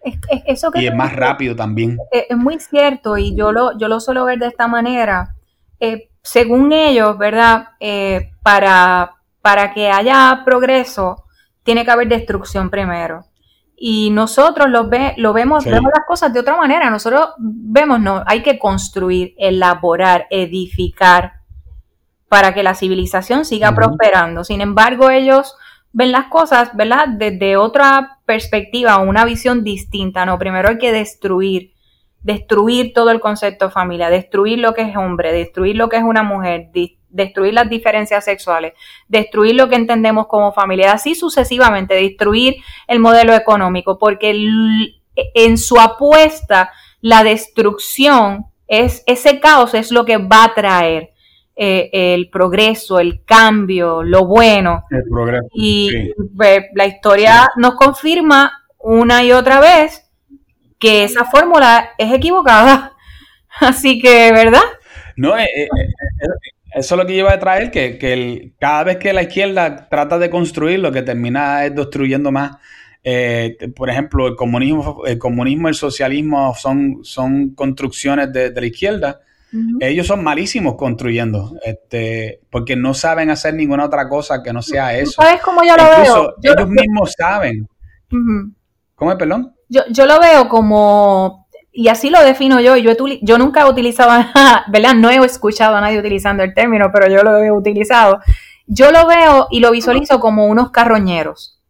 [0.46, 1.98] eso y es más rápido también.
[2.10, 5.36] Es, muy cierto y yo lo, yo lo suelo ver de esta manera.
[5.78, 7.68] Eh, según ellos, ¿verdad?
[7.80, 11.24] Eh, para, para que haya progreso,
[11.64, 13.26] tiene que haber destrucción primero.
[13.76, 16.88] Y nosotros lo, ve, lo vemos, vemos las cosas de otra manera.
[16.88, 21.41] Nosotros vemos, no, hay que construir, elaborar, edificar
[22.32, 24.42] para que la civilización siga prosperando.
[24.42, 25.54] Sin embargo, ellos
[25.92, 27.06] ven las cosas, ¿verdad?
[27.06, 30.38] Desde otra perspectiva, una visión distinta, ¿no?
[30.38, 31.74] Primero hay que destruir,
[32.22, 36.04] destruir todo el concepto de familia, destruir lo que es hombre, destruir lo que es
[36.04, 36.70] una mujer,
[37.10, 38.72] destruir las diferencias sexuales,
[39.08, 42.54] destruir lo que entendemos como familia, así sucesivamente, destruir
[42.88, 44.30] el modelo económico, porque
[45.34, 46.70] en su apuesta
[47.02, 51.11] la destrucción es ese caos es lo que va a traer
[51.54, 54.84] eh, el progreso, el cambio, lo bueno.
[54.90, 55.46] El progreso.
[55.54, 55.90] Y
[56.74, 60.10] la historia nos confirma una y otra vez
[60.78, 62.94] que esa fórmula es equivocada.
[63.60, 64.62] Así que, ¿verdad?
[65.16, 65.68] No, eh, eh,
[66.74, 70.18] eso es lo que lleva a traer, que, que cada vez que la izquierda trata
[70.18, 72.56] de construir, lo que termina es destruyendo más.
[73.76, 79.20] por ejemplo, el comunismo, el comunismo, el socialismo son, son construcciones de la izquierda
[79.80, 84.96] ellos son malísimos construyendo, este, porque no saben hacer ninguna otra cosa que no sea
[84.96, 85.22] eso.
[85.22, 86.34] ¿Sabes cómo yo lo veo?
[86.42, 87.68] ellos mismos saben.
[88.94, 89.54] ¿Cómo es, perdón?
[89.68, 94.10] Yo, yo lo veo como, y así lo defino yo, yo, yo nunca he utilizado,
[94.68, 94.94] ¿verdad?
[94.94, 98.20] No he escuchado a nadie utilizando el término, pero yo lo he utilizado.
[98.66, 101.62] Yo lo veo y lo visualizo como unos carroñeros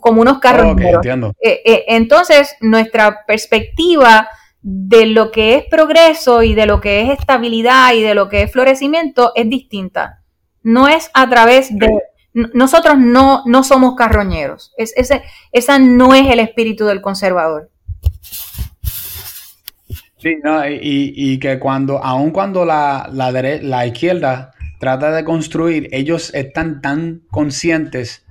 [0.00, 1.04] como unos carroñeros.
[1.40, 4.28] Eh, eh, entonces, nuestra perspectiva
[4.62, 8.42] de lo que es progreso y de lo que es estabilidad y de lo que
[8.42, 10.22] es florecimiento es distinta.
[10.62, 11.88] No es a través de...
[12.32, 14.72] Nosotros no, no somos carroñeros.
[14.76, 17.70] Es, ese, esa no es el espíritu del conservador.
[20.18, 20.36] Sí,
[20.80, 27.22] y, que cuando, aun cuando la, la, la izquierda trata de construir, ellos están tan
[27.30, 28.24] conscientes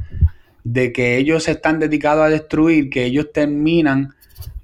[0.63, 4.15] de que ellos están dedicados a destruir que ellos terminan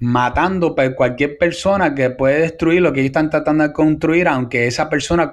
[0.04, 4.66] matando a cualquier persona que puede destruir lo que ellos están tratando de construir, aunque
[4.66, 5.30] esa persona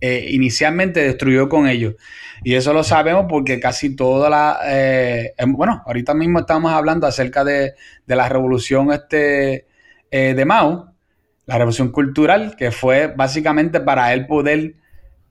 [0.00, 1.94] eh, inicialmente destruyó con ellos.
[2.42, 4.60] Y eso lo sabemos porque casi toda la...
[4.64, 7.74] Eh, em, bueno, ahorita mismo estamos hablando acerca de,
[8.06, 9.66] la revolución este,
[10.10, 10.94] eh, de Mao,
[11.44, 14.76] la revolución cultural, que fue básicamente para él poder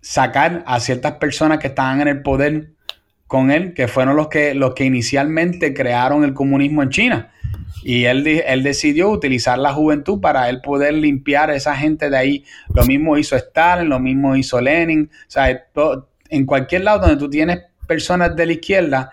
[0.01, 2.73] sacar a ciertas personas que estaban en el poder
[3.27, 7.31] con él, que fueron los que, los que inicialmente crearon el comunismo en China.
[7.83, 12.17] Y él, él decidió utilizar la juventud para él poder limpiar a esa gente de
[12.17, 12.45] ahí.
[12.73, 15.09] Lo mismo hizo Stalin, lo mismo hizo Lenin.
[15.11, 15.65] O sea,
[16.29, 19.11] en cualquier lado donde tú tienes personas de la izquierda,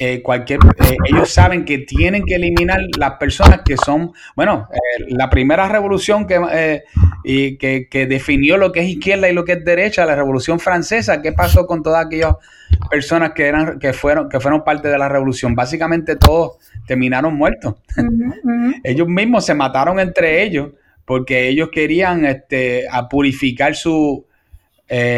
[0.00, 5.06] eh, cualquier, eh, ellos saben que tienen que eliminar las personas que son, bueno, eh,
[5.08, 6.84] la primera revolución que,
[7.24, 10.60] y que, que, definió lo que es izquierda y lo que es derecha, la revolución
[10.60, 12.34] francesa, ¿qué pasó con todas aquellas
[12.88, 15.56] personas que eran, que fueron, que fueron parte de la revolución?
[15.56, 17.74] Básicamente todos terminaron muertos.
[18.84, 20.70] ellos mismos se mataron entre ellos
[21.04, 24.26] porque ellos querían este, a purificar su,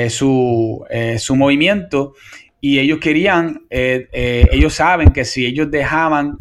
[0.08, 0.86] su,
[1.18, 2.14] su movimiento
[2.60, 6.36] y ellos querían, eh, eh, ellos saben que si ellos dejaban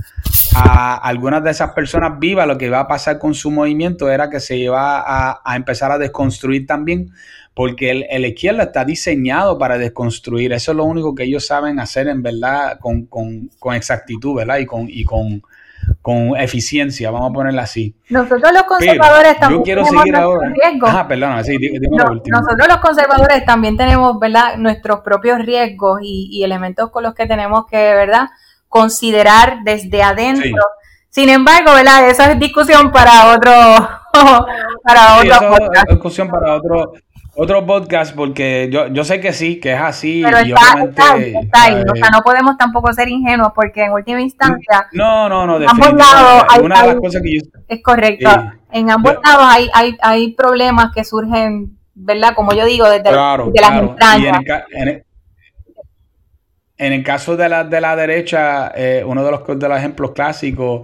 [0.54, 4.30] a algunas de esas personas vivas, lo que iba a pasar con su movimiento era
[4.30, 7.12] que se iba a, empezar a desconstruir también,
[7.54, 10.52] porque el, izquierda está diseñado para desconstruir.
[10.52, 14.58] Eso es lo único que ellos saben hacer en verdad con, con, con exactitud, ¿verdad?
[14.58, 15.42] Y con, y con,
[16.02, 17.96] con eficiencia, vamos a ponerla así.
[18.10, 20.50] Nosotros los conservadores también quiero seguir ahora.
[20.50, 20.90] riesgos.
[20.94, 21.58] Ah, perdona, sí,
[22.26, 27.66] Nosotros los conservadores también tenemos, ¿verdad?, nuestros propios riesgos y, elementos con los que tenemos
[27.66, 28.30] que, ¿verdad?,
[28.68, 30.64] considerar desde adentro.
[31.10, 32.08] Sin embargo, ¿verdad?
[32.08, 33.52] Esa es discusión para otro
[34.84, 35.58] para otro
[35.90, 36.94] discusión para otro
[37.36, 40.22] otro podcast, porque yo, yo sé que sí, que es así.
[40.24, 44.88] Pero está, ahí, O sea, no podemos tampoco ser ingenuos, porque en última instancia.
[44.92, 46.04] No, no, no, definitivamente.
[46.50, 48.30] Hay, una de las cosas que yo, Es correcto.
[48.72, 52.34] en ambos lados hay, hay, hay problemas que surgen, ¿verdad?
[52.36, 54.42] Como yo digo, desde, claro, las entrañas.
[56.78, 60.12] En el, caso de la, de la derecha, eh, uno de los, de los ejemplos
[60.12, 60.84] clásicos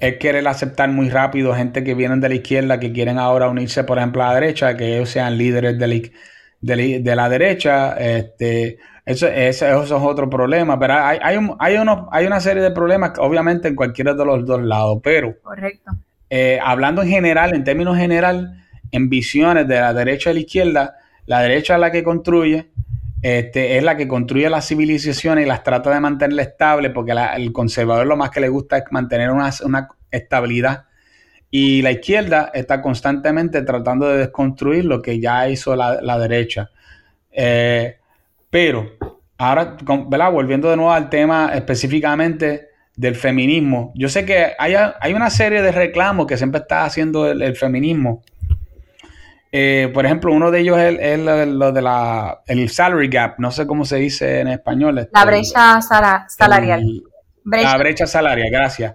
[0.00, 3.84] es querer aceptar muy rápido gente que vienen de la izquierda, que quieren ahora unirse,
[3.84, 5.86] por ejemplo, a la derecha, que ellos sean líderes de
[6.60, 7.94] la, de la, derecha.
[7.94, 11.76] Este, eso, eso, es otro problema, pero hay, hay, un, hay,
[12.10, 15.34] hay una serie de problemas, obviamente, en cualquiera de los dos lados, pero...
[15.40, 15.92] Correcto.
[16.30, 20.96] Eh, hablando en general, en términos general, en visiones de la derecha y la izquierda,
[21.26, 22.70] la derecha es la que construye,
[23.22, 27.52] este, es la que construye las civilizaciones y las trata de mantener estable, porque el
[27.52, 29.50] conservador lo más que le gusta es mantener una,
[30.10, 30.86] estabilidad.
[31.48, 36.70] Y la izquierda está constantemente tratando de desconstruir lo que ya hizo la, derecha.
[37.30, 37.96] Eh,
[38.50, 38.90] pero,
[39.38, 39.76] ahora,
[40.30, 45.62] volviendo de nuevo al tema específicamente del feminismo, yo sé que hay, hay una serie
[45.62, 48.22] de reclamos que siempre está haciendo el feminismo
[49.54, 53.66] eh, por ejemplo, uno de ellos es, lo de la, el salary gap, no sé
[53.66, 54.98] cómo se dice en español.
[54.98, 57.02] Este, la brecha salarial.
[57.44, 58.94] La brecha salarial, gracias.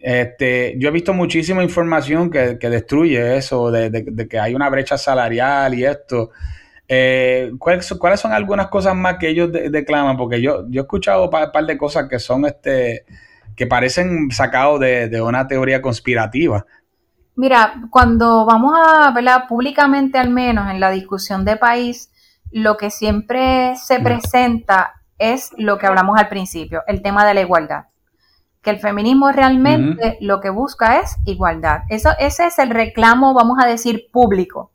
[0.00, 5.74] Este, yo he visto muchísima información que, destruye eso, de, que hay una brecha salarial
[5.74, 6.30] y esto.
[6.88, 7.86] Eh, ¿cuáles,
[8.20, 10.16] son algunas cosas más que ellos declaman?
[10.16, 13.04] Porque yo, yo he escuchado un par, de cosas que son este
[13.56, 16.66] que parecen sacados de, una teoría conspirativa.
[17.36, 22.10] Mira, cuando vamos a verla públicamente al menos en la discusión de país,
[22.52, 27.40] lo que siempre se presenta es lo que hablamos al principio, el tema de la
[27.40, 27.86] igualdad.
[28.62, 31.80] Que el feminismo realmente lo que busca es igualdad.
[31.90, 34.70] Eso, ese es el reclamo, vamos a decir, público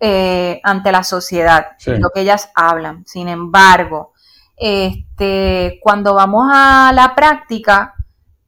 [0.00, 3.04] eh, ante la sociedad, lo que ellas hablan.
[3.06, 4.12] Sin embargo,
[4.56, 7.94] este, cuando vamos a la práctica,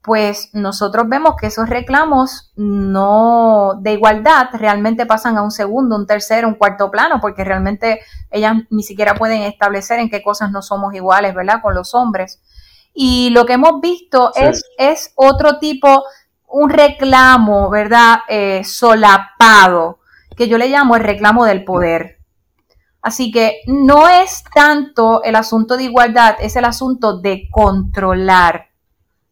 [0.04, 6.06] pues nosotros vemos que esos reclamos no de igualdad realmente pasan a un segundo, un
[6.06, 10.60] tercero, un cuarto plano, porque realmente ellas ni siquiera pueden establecer en qué cosas no
[10.60, 11.62] somos iguales, ¿verdad?
[11.62, 12.42] Con los hombres.
[12.92, 16.04] Y lo que hemos visto es, es otro tipo,
[16.48, 18.18] un reclamo, ¿verdad?
[18.28, 20.00] Eh, solapado,
[20.36, 22.18] que yo le llamo el reclamo del poder.
[23.00, 28.73] Así que no es tanto el asunto de igualdad, es el asunto de controlar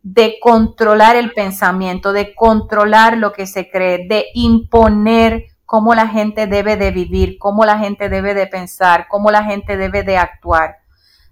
[0.03, 6.47] de controlar el pensamiento, de controlar lo que se cree, de imponer cómo la gente
[6.47, 10.79] debe de vivir, cómo la gente debe de pensar, cómo la gente debe de actuar.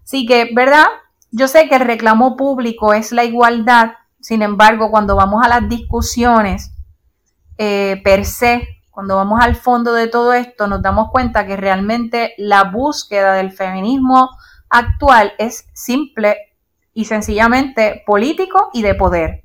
[0.04, 0.86] Así que, ¿verdad?
[1.30, 5.68] Yo sé que el reclamo público es la igualdad, sin embargo, cuando vamos a las
[5.68, 6.72] discusiones
[7.58, 12.34] eh, per se, cuando vamos al fondo de todo esto, nos damos cuenta que realmente
[12.38, 14.30] la búsqueda del feminismo
[14.68, 16.49] actual es simple
[16.94, 19.42] y sencillamente político y de poder.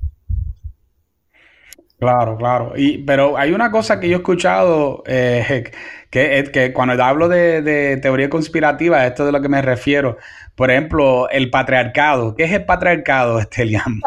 [1.98, 2.72] Claro, claro.
[2.76, 5.72] Y, pero hay una cosa que yo he escuchado, eh,
[6.10, 10.18] que, que cuando hablo de, teoría conspirativa, esto es de lo que me refiero.
[10.54, 12.34] Por ejemplo, el patriarcado.
[12.34, 14.00] ¿Qué es el patriarcado, Estelian?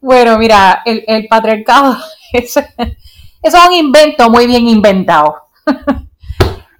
[0.00, 1.96] bueno, mira, el, patriarcado
[2.32, 5.46] es, es, un invento muy bien inventado.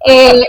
[0.05, 0.45] eh,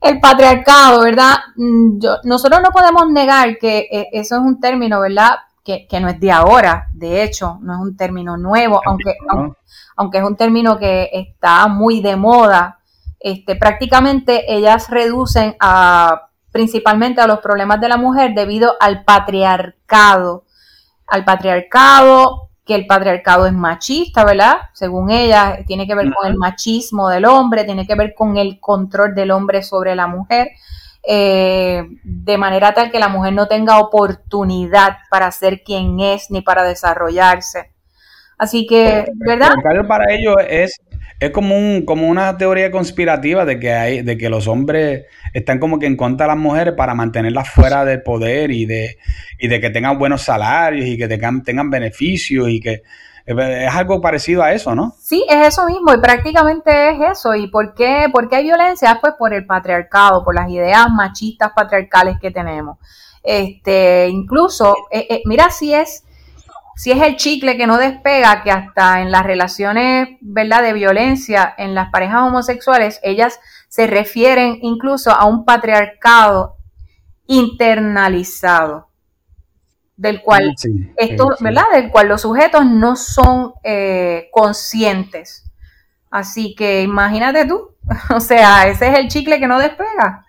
[0.00, 1.34] el patriarcado, ¿verdad?
[1.56, 5.30] Mm, nosotros no podemos negar que eh, eso es un término, ¿verdad?
[5.64, 9.16] Que, no es de ahora, de hecho, no es un término nuevo, aunque,
[9.96, 12.78] aunque, es un término que está muy de moda.
[13.20, 20.44] Este, prácticamente ellas reducen a principalmente a los problemas de la mujer debido al patriarcado,
[21.06, 24.58] al patriarcado, que el patriarcado es machista, ¿verdad?
[24.74, 28.60] Según ella, tiene que ver con el machismo del hombre, tiene que ver con el
[28.60, 30.50] control del hombre sobre la mujer,
[31.02, 36.42] eh, de manera tal que la mujer no tenga oportunidad para ser quien es ni
[36.42, 37.72] para desarrollarse.
[38.36, 39.52] Así que, ¿verdad?
[39.88, 40.78] Para ellos es
[41.20, 45.58] es como un como una teoría conspirativa de que hay de que los hombres están
[45.58, 48.98] como que en contra de las mujeres para mantenerlas fuera del poder y de
[49.38, 52.82] y de que tengan buenos salarios y que tengan, tengan beneficios y que
[53.28, 54.94] es algo parecido a eso, ¿no?
[54.98, 57.34] Sí, es eso mismo y prácticamente es eso.
[57.34, 58.98] ¿Y por qué, por qué hay violencia?
[59.02, 62.78] Pues por el patriarcado, por las ideas machistas patriarcales que tenemos.
[63.22, 66.04] Este, incluso, eh, eh, mira si es
[66.78, 71.52] si es el chicle que no despega, que hasta en las relaciones, ¿verdad?, de violencia
[71.58, 76.56] en las parejas homosexuales, ellas se refieren incluso a un patriarcado
[77.26, 78.90] internalizado,
[79.96, 80.54] del cual
[80.96, 85.50] esto, ¿verdad?, del cual los sujetos no son eh, conscientes.
[86.12, 87.74] Así que imagínate tú,
[88.14, 90.27] o sea, ese es el chicle que no despega.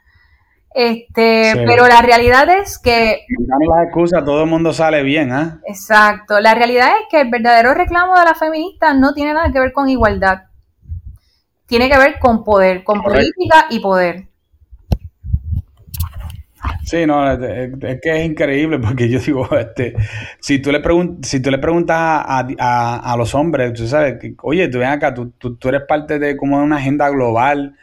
[0.74, 3.26] Este, pero la realidad es que.
[3.30, 5.60] No las excusas, todo el mundo sale bien, ¿ah?
[5.66, 6.40] Exacto.
[6.40, 9.74] La realidad es que el verdadero reclamo de las feministas no tiene nada que ver
[9.74, 10.44] con igualdad.
[11.66, 14.30] Tiene que ver con poder, con política y poder.
[16.84, 19.96] Sí, no, es, que es increíble porque yo digo, este,
[20.40, 20.82] si tú le,
[21.22, 25.70] si tú le preguntas a, los hombres, tú sabes, oye, tú ven acá, tú, tú,
[25.70, 27.76] eres parte de como una agenda global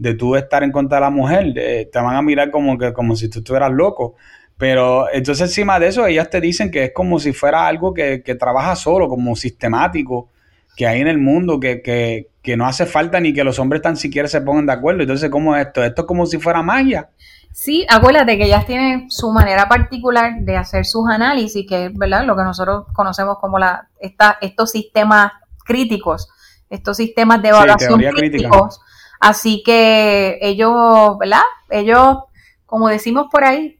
[0.00, 3.14] de tú estar en contra de la mujer, te van a mirar como que como
[3.14, 4.16] si tú estuvieras loco.
[4.56, 8.22] Pero entonces encima de eso ellas te dicen que es como si fuera algo que,
[8.22, 10.30] que trabaja solo, como sistemático,
[10.74, 13.82] que hay en el mundo, que, que, que no hace falta ni que los hombres
[13.82, 15.02] tan siquiera se pongan de acuerdo.
[15.02, 15.84] Entonces, ¿cómo es esto?
[15.84, 17.10] Esto es como si fuera magia.
[17.52, 22.24] Sí, acuérdate que ellas tienen su manera particular de hacer sus análisis, que es ¿verdad?
[22.24, 25.32] lo que nosotros conocemos como la, esta, estos sistemas
[25.64, 26.28] críticos,
[26.70, 28.80] estos sistemas de evaluación críticos.
[29.20, 31.42] Así que ellos, ¿verdad?
[31.68, 32.18] Ellos,
[32.64, 33.78] como decimos por ahí,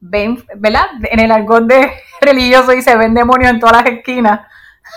[0.00, 0.86] ven, ¿verdad?
[1.04, 4.40] En el argot de religioso dice, ven demonios en todas las esquinas.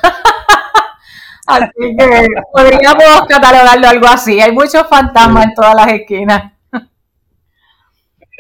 [1.48, 4.42] así que podríamos catalogarlo algo así.
[4.42, 6.54] Hay muchos fantasmas en todas las esquinas.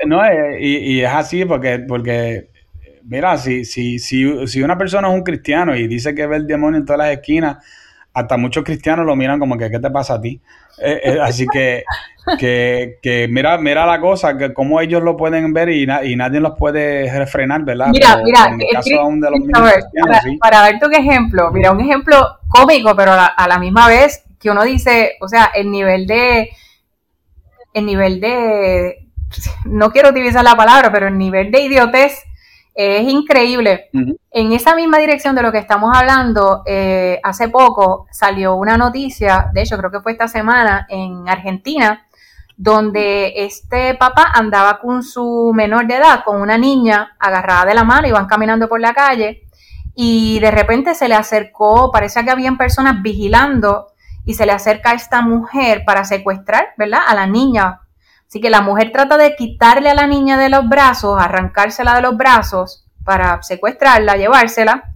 [0.06, 2.50] No, eh, y, es así porque, porque
[3.04, 6.46] mira, si, si, si, si una persona es un cristiano y dice que ve el
[6.46, 7.58] demonio en todas las esquinas,
[8.18, 10.42] hasta muchos cristianos lo miran como que, ¿qué te pasa a ti?
[10.80, 11.84] Eh, eh, así que,
[12.40, 16.40] que, que, mira, mira la cosa, que cómo ellos lo pueden ver y, y nadie
[16.40, 17.90] los puede refrenar, ¿verdad?
[17.92, 18.50] Mira, mira,
[20.40, 24.64] para, darte un ejemplo, mira, un ejemplo cómico, pero a la misma vez que uno
[24.64, 26.50] dice, o sea, el nivel de,
[27.74, 29.08] el nivel de,
[29.66, 32.24] no quiero utilizar la palabra, pero el nivel de idiotez
[32.78, 33.90] es increíble.
[34.30, 39.50] En esa misma dirección de lo que estamos hablando, eh, hace poco salió una noticia,
[39.52, 42.06] de hecho creo que fue esta semana, en Argentina,
[42.56, 47.84] donde este papá andaba con su menor de edad, con una niña agarrada de la
[47.84, 49.48] mano, iban caminando por la calle
[49.96, 53.88] y de repente se le acercó, parecía que habían personas vigilando
[54.24, 57.02] y se le acerca a esta mujer para secuestrar, ¿verdad?
[57.08, 57.82] A la niña
[58.28, 62.02] Así que la mujer trata de quitarle a la niña de los brazos, arrancársela de
[62.02, 64.92] los brazos para secuestrarla, llevársela.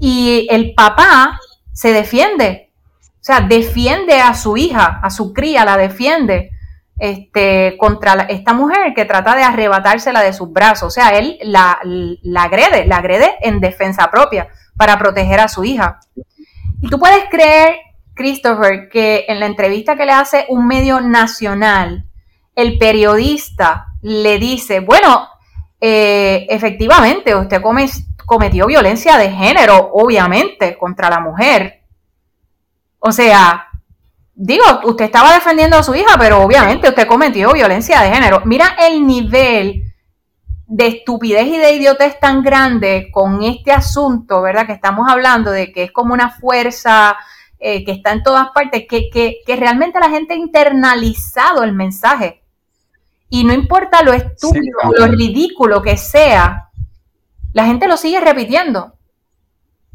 [0.00, 1.38] Y el papá
[1.72, 6.50] se defiende, o sea, defiende a su hija, a su cría, la defiende
[6.98, 10.86] este, contra esta mujer que trata de arrebatársela de sus brazos.
[10.86, 15.64] O sea, él la, la agrede, la agrede en defensa propia para proteger a su
[15.64, 16.00] hija.
[16.80, 17.76] Y tú puedes creer,
[18.14, 22.06] Christopher, que en la entrevista que le hace un medio nacional,
[22.54, 25.28] el periodista le dice, bueno,
[25.80, 27.60] eh, efectivamente, usted
[28.24, 31.82] cometió violencia de género, obviamente, contra la mujer.
[32.98, 33.68] O sea,
[34.34, 38.42] digo, usted estaba defendiendo a su hija, pero obviamente usted cometió violencia de género.
[38.44, 39.82] Mira el nivel
[40.66, 44.66] de estupidez y de idiotez tan grande con este asunto, ¿verdad?
[44.66, 47.16] Que estamos hablando de que es como una fuerza
[47.58, 51.72] eh, que está en todas partes, que, que, que realmente la gente ha internalizado el
[51.72, 52.43] mensaje.
[53.34, 56.70] Y no importa lo estúpido, o lo ridículo que sea,
[57.52, 58.94] la gente lo sigue repitiendo.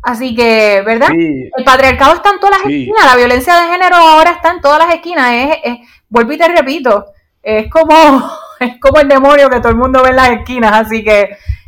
[0.02, 1.08] Así que, ¿verdad?
[1.14, 4.80] El patriarcado está en todas las esquinas, la violencia de género ahora está en todas
[4.80, 5.32] las esquinas.
[5.64, 5.78] Es,
[6.10, 7.06] vuelvo y te repito,
[7.42, 8.30] es como,
[8.60, 10.74] es como el demonio que todo el mundo ve en las esquinas.
[10.74, 11.22] Así que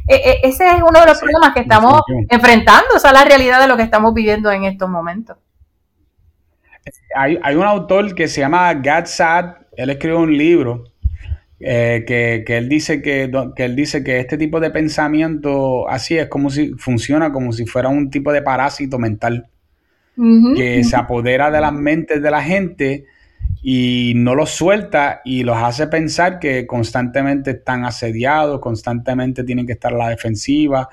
[0.10, 3.62] e, e, ese es uno de los problemas que estamos enfrentando, esa es la realidad
[3.62, 5.38] de lo que estamos viviendo en estos momentos.
[7.16, 9.46] Hay, hay un autor que se llama Gad Sad,
[9.78, 10.91] él escribió un libro
[11.64, 16.49] eh, que, él dice que, él dice que este tipo de pensamiento así es como
[16.49, 19.47] si funciona como si fuera un tipo de parásito mental
[20.55, 23.05] que se apodera de las mentes de la gente
[23.64, 29.74] y no los suelta y los hace pensar que constantemente están asediados, constantemente tienen que
[29.74, 30.89] estar a la defensiva,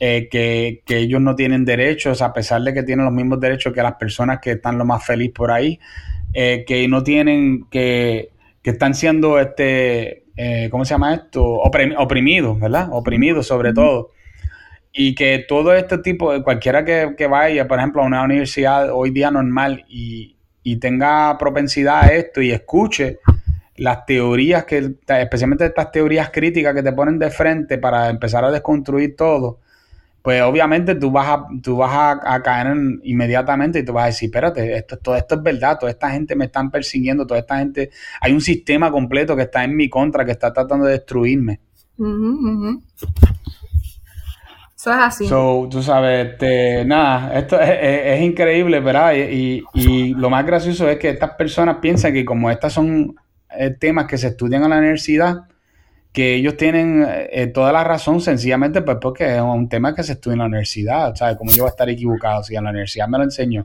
[0.00, 3.82] eh, que, ellos no tienen derechos a pesar de que tienen los mismos derechos que
[3.82, 5.78] las personas que están lo más feliz por ahí,
[6.32, 8.30] eh, que no tienen que
[8.68, 11.42] que están siendo, este, eh, ¿cómo se llama esto?
[11.42, 12.90] oprimidos, ¿verdad?
[12.92, 14.10] Oprimidos sobre todo.
[14.92, 19.30] Y que todo este tipo, cualquiera que, vaya, por ejemplo, a una universidad hoy día
[19.30, 20.34] normal y,
[20.82, 23.20] tenga propensidad a esto y escuche
[23.76, 28.50] las teorías que, especialmente estas teorías críticas que te ponen de frente para empezar a
[28.50, 29.60] desconstruir todo,
[30.28, 34.26] pues obviamente tú vas a, tú vas a, caer inmediatamente y tú vas a decir,
[34.26, 37.88] espérate, esto, todo esto es verdad, toda esta gente me están persiguiendo, toda esta gente,
[38.20, 41.60] hay un sistema completo que está en mi contra, que está tratando de destruirme.
[44.76, 45.26] Eso es así.
[45.26, 49.14] So, tú sabes, este, nada, esto es, increíble, ¿verdad?
[49.14, 53.16] Y, y, lo más gracioso es que estas personas piensan que como estas son
[53.58, 55.44] eh, temas que se estudian en la universidad,
[56.18, 60.14] que ellos tienen eh, toda la razón, sencillamente pues porque es un tema que se
[60.14, 61.36] estudia en la universidad, ¿sabes?
[61.36, 63.64] Como yo voy a estar equivocado si en la universidad me lo enseñó.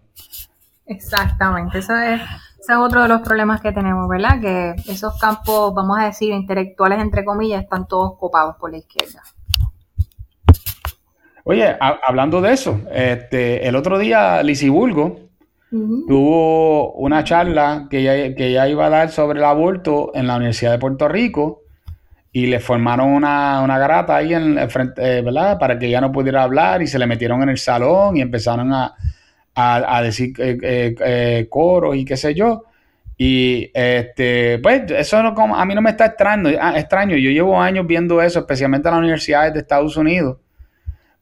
[0.85, 4.39] Exactamente, eso es, Ese es otro de los problemas que tenemos, ¿verdad?
[4.39, 9.23] Que esos campos, vamos a decir, intelectuales, entre comillas, están todos copados por la izquierda.
[11.45, 15.21] Oye, hablando de eso, este, el otro día Lisi Bulgo
[15.71, 20.35] tuvo una charla que ella, que ella iba a dar sobre el aborto en la
[20.35, 21.62] Universidad de Puerto Rico
[22.36, 25.59] y le formaron una, una garata ahí en el frente, eh, ¿verdad?
[25.59, 28.73] Para que ella no pudiera hablar y se le metieron en el salón y empezaron
[28.73, 32.63] a, decir eh, eh, coros y qué sé yo.
[33.15, 37.15] Y este, pues eso no, como, a mí no me está extraño, ah, extraño.
[37.17, 40.39] Yo llevo años viendo eso, especialmente en las universidades de Estados Unidos.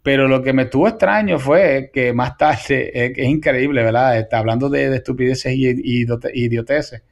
[0.01, 4.17] Pero lo que me estuvo extraño fue que más tarde, es, increíble, ¿verdad?
[4.17, 7.03] Está hablando de, estupideces y, y, idioteces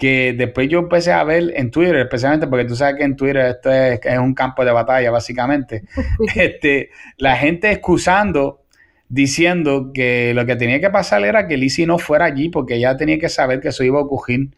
[0.00, 3.44] que después yo empecé a ver en Twitter, especialmente porque tú sabes que en Twitter
[3.44, 5.84] esto es, un campo de batalla, básicamente,
[6.34, 6.88] este,
[7.18, 8.62] la gente excusando,
[9.10, 12.96] diciendo que lo que tenía que pasar era que Lizzie no fuera allí porque ella
[12.96, 14.56] tenía que saber que eso iba a ocurrir.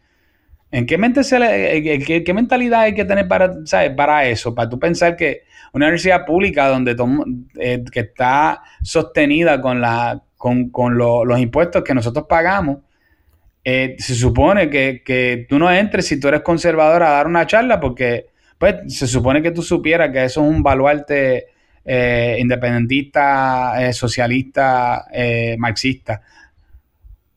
[0.71, 3.51] ¿En qué, mente se le, qué, mentalidad hay que tener para,
[3.97, 4.55] para eso?
[4.55, 5.41] Para tú pensar que
[5.73, 6.95] una universidad pública donde
[7.59, 12.77] eh, que está sostenida con, la, con, con los impuestos que nosotros pagamos,
[13.65, 17.79] eh, se supone que, tú no entres si tú eres conservador a dar una charla
[17.79, 21.47] porque pues se supone que tú supieras que eso es un baluarte
[21.85, 25.05] eh, independentista, eh, socialista,
[25.57, 26.21] marxista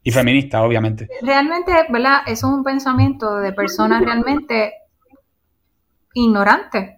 [0.02, 1.08] y feminista, obviamente.
[1.22, 2.20] Realmente, ¿verdad?
[2.26, 4.74] Eso es un pensamiento de personas realmente
[6.14, 6.96] ignorantes.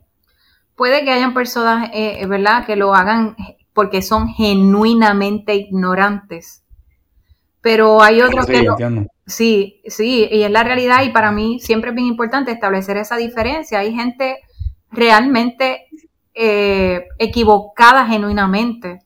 [0.75, 1.91] Puede que hayan personas,
[2.29, 3.35] ¿verdad?, que lo hagan
[3.73, 6.63] porque son genuinamente ignorantes
[7.61, 8.67] pero hay otros que
[9.29, 13.17] Sí, sí, y es la realidad y para mí siempre es bien importante establecer esa
[13.17, 13.81] diferencia.
[13.81, 14.39] Hay gente
[14.91, 15.87] realmente
[16.33, 19.01] eh, equivocada genuinamente.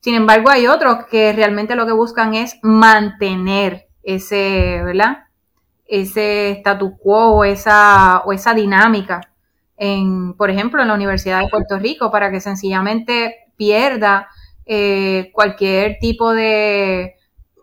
[0.00, 5.24] Sin embargo, hay otros que realmente lo que buscan es mantener ese, ¿verdad?
[5.86, 9.22] Ese status quo o esa, o esa dinámica.
[9.78, 14.28] En, por ejemplo, en la Universidad de Puerto Rico, para que sencillamente pierda
[14.66, 17.16] eh, cualquier tipo de,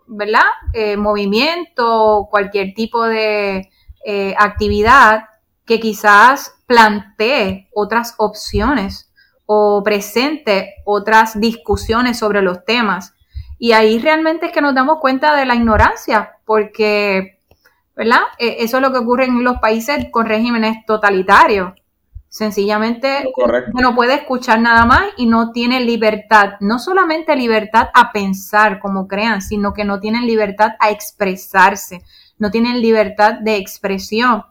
[0.06, 0.42] ¿verdad?
[0.72, 3.70] Eh, movimiento, cualquier tipo de
[4.04, 5.24] eh, actividad
[5.66, 9.10] que quizás plantee otras opciones
[9.46, 13.14] o presente otras discusiones sobre los temas.
[13.58, 17.38] Y ahí realmente es que nos damos cuenta de la ignorancia, porque,
[17.94, 18.22] ¿verdad?
[18.38, 21.72] E, eso es lo que ocurre en los países con regímenes totalitarios.
[22.34, 23.32] Sencillamente
[23.74, 29.06] no puede escuchar nada más y no tiene libertad, no solamente libertad a pensar como
[29.06, 32.02] crean, sino que no tienen libertad a expresarse,
[32.36, 34.42] no tienen libertad de expresión,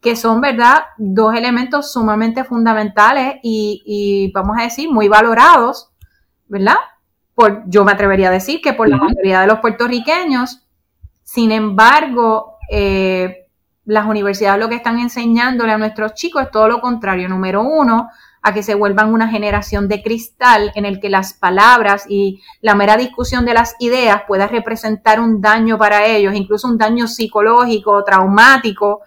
[0.00, 5.90] que son, ¿verdad?, dos elementos sumamente fundamentales y, vamos a decir, muy valorados,
[6.46, 6.76] ¿verdad?
[7.34, 10.64] Por, yo me atrevería a decir que por la mayoría de los puertorriqueños,
[11.24, 13.41] sin embargo, eh,
[13.84, 17.28] las universidades lo que están enseñándole a nuestros chicos es todo lo contrario.
[17.28, 18.10] Número uno,
[18.42, 22.74] a que se vuelvan una generación de cristal en el que las palabras y la
[22.74, 28.02] mera discusión de las ideas pueda representar un daño para ellos, incluso un daño psicológico,
[28.04, 29.00] traumático,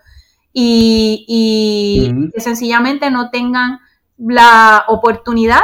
[0.58, 3.80] y, que sencillamente no tengan
[4.18, 5.64] la oportunidad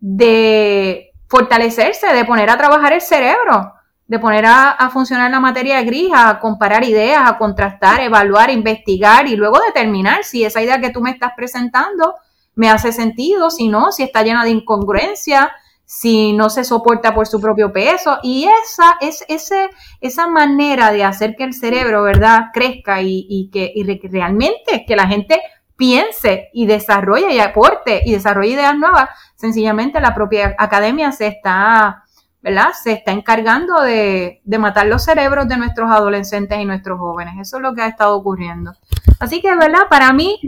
[0.00, 3.72] de fortalecerse, de poner a trabajar el cerebro
[4.08, 9.36] de poner a, funcionar la materia gris, a comparar ideas, a contrastar, evaluar, investigar y
[9.36, 12.14] luego determinar si esa idea que tú me estás presentando
[12.54, 15.52] me hace sentido, si no, si está llena de incongruencia,
[15.84, 18.18] si no se soporta por su propio peso.
[18.22, 19.68] Y esa es ese,
[20.00, 23.74] esa manera de hacer que el cerebro, ¿verdad?, crezca y, que
[24.10, 25.38] realmente que la gente
[25.76, 29.10] piense y desarrolle y aporte y desarrolle ideas nuevas.
[29.36, 32.04] Sencillamente la propia academia se está
[32.42, 32.68] ¿verdad?
[32.80, 37.34] Se está encargando de, matar los cerebros de nuestros adolescentes y nuestros jóvenes.
[37.40, 38.72] Eso es lo que ha estado ocurriendo.
[39.18, 39.88] Así que, ¿verdad?
[39.90, 40.40] Para mí...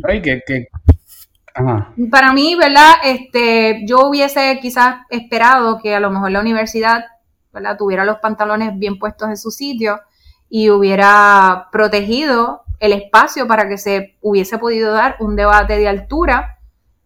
[2.11, 2.93] Para mí, ¿verdad?
[3.03, 7.05] Este, yo hubiese quizás esperado que a lo mejor la universidad,
[7.53, 7.77] ¿verdad?
[7.77, 10.01] Tuviera los pantalones bien puestos en su sitio
[10.49, 16.59] y hubiera protegido el espacio para que se hubiese podido dar un debate de altura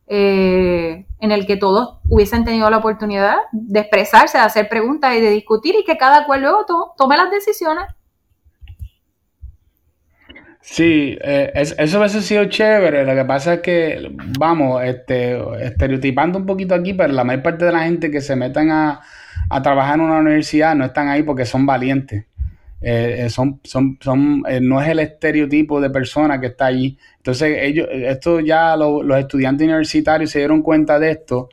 [0.06, 5.20] eh, en el que todos hubiesen tenido la oportunidad de expresarse, de hacer preguntas y
[5.20, 6.64] de discutir y que cada cual luego
[6.96, 7.84] tome las decisiones.
[10.60, 13.04] Sí, eh, eso hubiese sido chévere.
[13.04, 17.66] Lo que pasa es que, vamos, este, estereotipando un poquito aquí, pero la mayor parte
[17.66, 19.00] de la gente que se metan a
[19.62, 22.24] trabajar en una universidad no están ahí porque son valientes.
[22.86, 26.98] Eh, eh, son, son, son, eh, no es el estereotipo de persona que está allí.
[27.16, 31.48] Entonces, ellos, esto ya los estudiantes universitarios se dieron cuenta de esto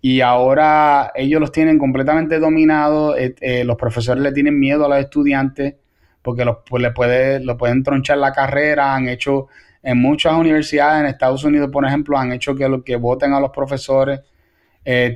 [0.00, 3.16] y ahora ellos los tienen completamente dominados.
[3.64, 5.74] los profesores le tienen miedo a los estudiantes
[6.22, 9.48] porque pues, le puede, lo pueden tronchar la carrera, han hecho
[9.82, 13.50] en muchas universidades en Estados Unidos, por ejemplo, han hecho que, que voten a los
[13.50, 14.20] profesores,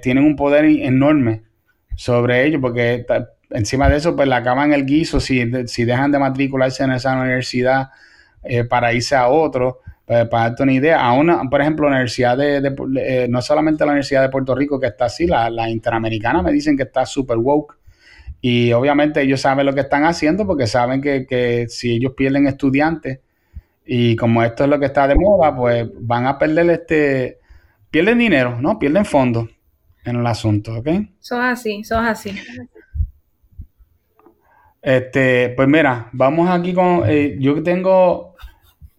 [0.03, 1.43] tienen un poder enorme
[1.95, 3.05] sobre ellos, porque
[3.55, 7.21] encima de eso, pues le acaban el guiso si, si dejan de matricularse en esa
[7.21, 7.91] universidad
[8.43, 9.81] eh, para irse a otro.
[10.07, 13.85] Pues, para darte una idea, a una, por ejemplo, la Universidad de, eh, no solamente
[13.85, 17.07] la Universidad de Puerto Rico que está así, la, la interamericana me dicen que está
[17.07, 17.79] super woke.
[18.41, 22.49] Y obviamente ellos saben lo que están haciendo porque saben que, que si ellos pierden
[22.49, 23.21] estudiantes,
[23.87, 27.39] y como esto es lo que está de moda, pues van a perder este,
[27.91, 28.79] pierden dinero, ¿no?
[28.79, 29.49] Pierden fondos
[30.05, 30.89] en el asunto, ¿ok?
[31.21, 32.33] Son así, son así.
[34.83, 38.35] Este, pues mira, vamos aquí con, eh, yo tengo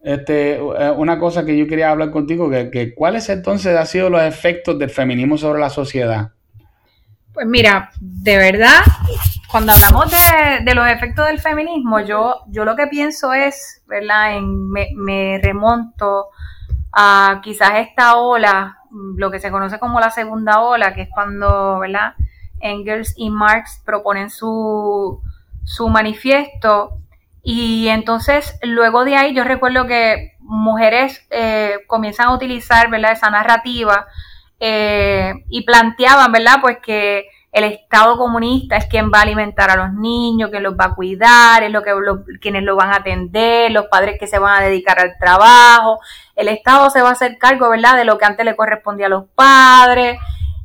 [0.02, 4.08] este, eh, una cosa que yo quería hablar contigo, que, que ¿cuáles entonces han sido
[4.08, 6.32] los efectos del feminismo sobre la sociedad?
[7.34, 8.80] Pues mira, de verdad,
[9.50, 10.06] cuando hablamos
[10.64, 14.36] de, los efectos del feminismo, yo, yo lo que pienso es, ¿verdad?
[14.36, 16.28] En, me, remonto
[16.92, 18.78] a quizás esta ola,
[19.16, 22.14] lo que se conoce como la segunda ola, que es cuando, ¿verdad?
[22.60, 25.20] Engels y Marx proponen su,
[25.64, 26.98] su manifiesto
[27.42, 33.12] y entonces luego de ahí yo recuerdo que mujeres eh, comienzan a utilizar, ¿verdad?
[33.12, 34.06] Esa narrativa
[34.58, 36.56] eh, y planteaban, ¿verdad?
[36.62, 40.74] Pues que el Estado comunista es quien va a alimentar a los niños, que los
[40.74, 41.92] va a cuidar, es lo que
[42.40, 46.00] quienes lo van a atender, los padres que se van a dedicar al trabajo,
[46.34, 49.10] el Estado se va a hacer cargo, ¿verdad?, de lo que antes le correspondía a
[49.10, 50.18] los padres.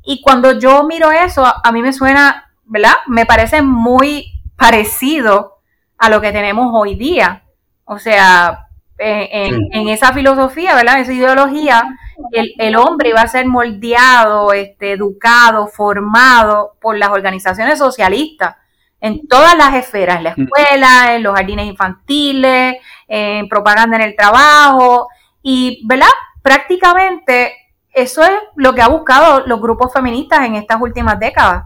[0.04, 2.94] Y cuando yo miro eso, a mí me suena, ¿verdad?
[3.06, 5.60] Me parece muy parecido
[5.98, 7.44] a lo que tenemos hoy día.
[7.86, 8.68] O sea,
[9.00, 10.96] en, esa filosofía, ¿verdad?
[10.96, 11.98] En esa ideología,
[12.32, 18.58] el, el, hombre iba a ser moldeado, este, educado, formado por las organizaciones socialistas
[19.02, 20.42] en todas las esferas, en la mm.
[20.42, 22.76] escuela, en los jardines infantiles,
[23.08, 25.08] en propaganda en el trabajo,
[25.42, 26.08] y, ¿verdad?
[26.42, 27.54] Prácticamente
[27.94, 31.64] eso es lo que ha buscado los grupos feministas en estas últimas décadas.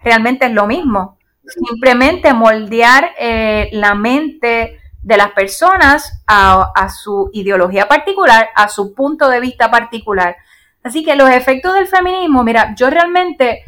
[0.00, 1.17] Realmente es lo mismo.
[1.48, 9.28] Simplemente moldear eh, la mente de las personas a, su ideología particular, a su punto
[9.28, 10.36] de vista particular.
[10.82, 13.62] Así que los efectos del feminismo, mira, yo realmente,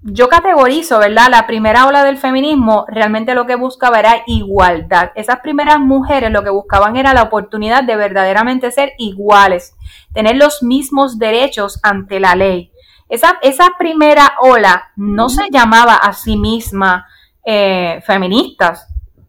[0.00, 1.28] yo categorizo, ¿verdad?
[1.30, 5.10] La primera ola del feminismo realmente lo que buscaba era igualdad.
[5.14, 9.74] Esas primeras mujeres lo que buscaban era la oportunidad de verdaderamente ser iguales,
[10.14, 12.72] tener los mismos derechos ante la ley.
[13.08, 17.06] Esa, esa primera ola no se llamaba a sí misma
[17.44, 18.86] eh, feministas,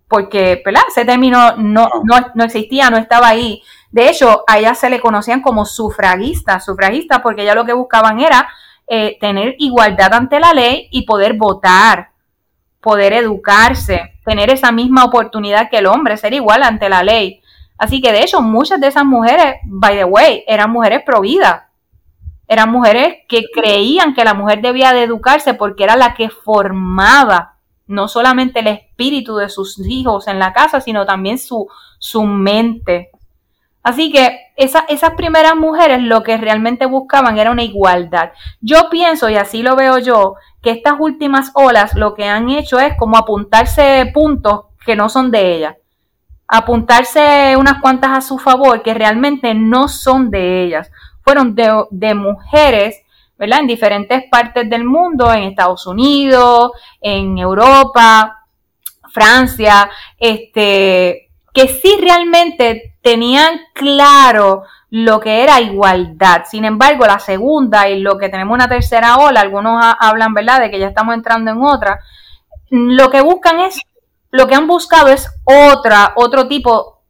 [0.10, 0.82] porque ¿verdad?
[0.90, 3.62] ese término no, no, existía, no estaba ahí.
[3.92, 8.20] De hecho, a ellas se le conocían como sufragistas, sufragistas porque ellas lo que buscaban
[8.20, 8.50] era
[8.88, 12.10] eh, tener igualdad ante la ley y poder votar,
[12.82, 17.42] poder educarse, tener esa misma oportunidad que el hombre, ser igual ante la ley.
[17.78, 21.69] Así que de hecho, muchas de esas mujeres, by the way, eran mujeres providas.
[22.50, 27.60] Eran mujeres que creían que la mujer debía de educarse porque era la que formaba
[27.86, 31.68] no solamente el espíritu de sus hijos en la casa, sino también su,
[32.00, 33.12] su mente.
[33.84, 38.32] Así que esas primeras mujeres lo que realmente buscaban era una igualdad.
[38.62, 42.80] Yo pienso, y así lo veo yo, que estas últimas olas lo que han hecho
[42.80, 45.76] es como apuntarse puntos que no son de ellas.
[46.48, 50.92] Apuntarse unas cuantas a su favor que realmente no son de ellas.
[51.22, 53.02] Fueron de, mujeres
[53.38, 53.62] ¿verdad?
[53.62, 58.46] En diferentes partes del mundo, en Estados Unidos, en Europa,
[59.14, 66.44] Francia, este, que sí realmente tenían claro lo que era igualdad.
[66.50, 70.70] Sin embargo, la segunda y lo que tenemos una tercera ola, algunos hablan, ¿verdad?, de
[70.70, 72.02] que ya estamos entrando en otra,
[72.70, 73.80] lo que buscan es,
[74.32, 77.04] lo que han buscado es otra, otro tipo,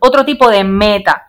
[0.00, 1.26] otro tipo de meta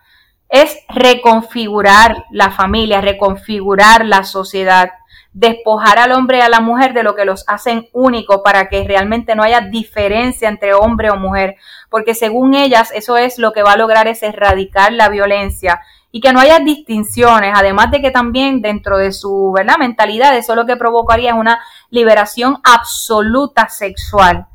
[0.52, 4.90] es reconfigurar la familia, reconfigurar la sociedad,
[5.32, 8.84] despojar al hombre y a la mujer de lo que los hacen únicos para que
[8.84, 11.56] realmente no haya diferencia entre hombre o mujer,
[11.88, 15.80] porque según ellas eso es lo que va a lograr es erradicar la violencia
[16.10, 19.78] y que no haya distinciones, además de que también dentro de su ¿verdad?
[19.78, 24.48] mentalidad eso lo que provocaría es una liberación absoluta sexual.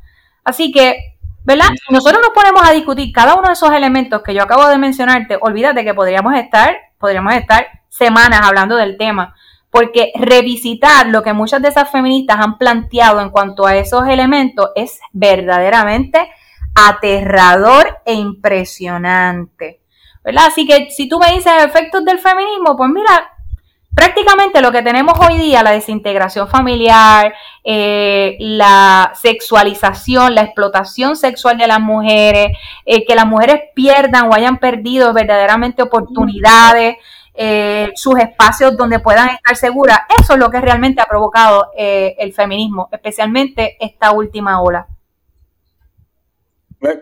[0.44, 1.07] Así que
[1.48, 1.70] ¿verdad?
[1.88, 5.38] nosotros nos ponemos a discutir cada uno de esos elementos que yo acabo de mencionarte,
[5.40, 9.34] olvídate que podríamos estar, podríamos estar semanas hablando del tema,
[9.70, 14.72] porque revisitar lo que muchas de esas feministas han planteado en cuanto a esos elementos
[14.76, 16.30] es verdaderamente
[16.74, 19.80] aterrador e impresionante.
[20.22, 20.48] ¿Verdad?
[20.48, 23.37] Así que si tú me dices efectos del feminismo, pues mira,
[23.98, 27.34] prácticamente lo que tenemos hoy día, la desintegración familiar,
[27.64, 34.34] eh, la sexualización, la explotación sexual de las mujeres, eh, que las mujeres pierdan o
[34.34, 36.94] hayan perdido verdaderamente oportunidades,
[37.34, 42.32] eh, sus espacios donde puedan estar seguras, eso es lo que realmente ha provocado el
[42.32, 44.86] feminismo, especialmente esta última ola.
[46.80, 47.00] Qué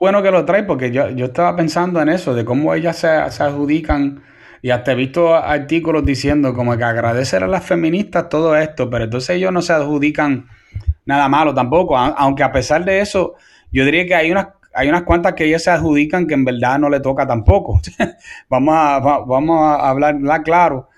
[0.00, 4.22] bueno que lo trae, porque yo, estaba pensando en eso, de cómo ellas se adjudican
[4.62, 9.04] y hasta he visto artículos diciendo como que agradecer a las feministas todo esto, pero
[9.04, 10.46] entonces ellos no se adjudican
[11.04, 13.34] nada malo tampoco, aunque a pesar de eso,
[13.72, 16.78] yo diría que hay unas, hay unas cuantas que ellas se adjudican que en verdad
[16.78, 17.80] no le toca tampoco.
[18.48, 20.88] vamos, a, vamos a hablarla claro.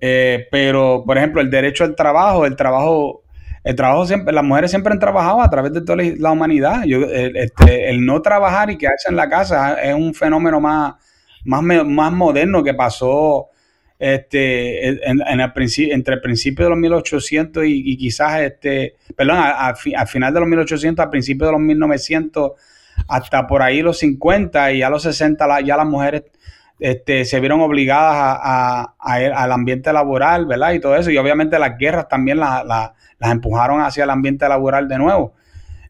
[0.00, 3.22] Eh, pero, por ejemplo, el derecho al trabajo, el trabajo,
[3.62, 6.82] el trabajo siempre, las mujeres siempre han trabajado a través de toda la humanidad.
[6.84, 10.94] El, este, el no trabajar y quedarse en la casa es un fenómeno más
[11.44, 13.48] más, más moderno que pasó
[13.98, 15.52] este, en, el
[15.90, 21.04] entre el principio de los 1800 y, quizás, este, perdón, al final de los 1800,
[21.04, 22.52] al principio de los 1900,
[23.08, 26.24] hasta por ahí los 50 y a los 60 ya las mujeres
[26.78, 30.72] este, se vieron obligadas a, al ambiente laboral, ¿verdad?
[30.72, 31.10] Y todo eso.
[31.10, 35.34] Y obviamente las guerras también las empujaron hacia el ambiente laboral de nuevo.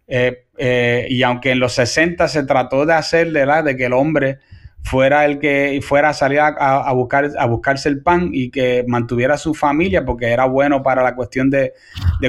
[0.09, 3.63] Eh, eh, y aunque en los 60 se trató de hacer, ¿verdad?
[3.63, 4.41] De que el hombre
[4.83, 9.37] fuera el que fuera a salir a, buscar, a buscarse el pan y que mantuviera
[9.37, 11.75] su familia porque era bueno para la cuestión de,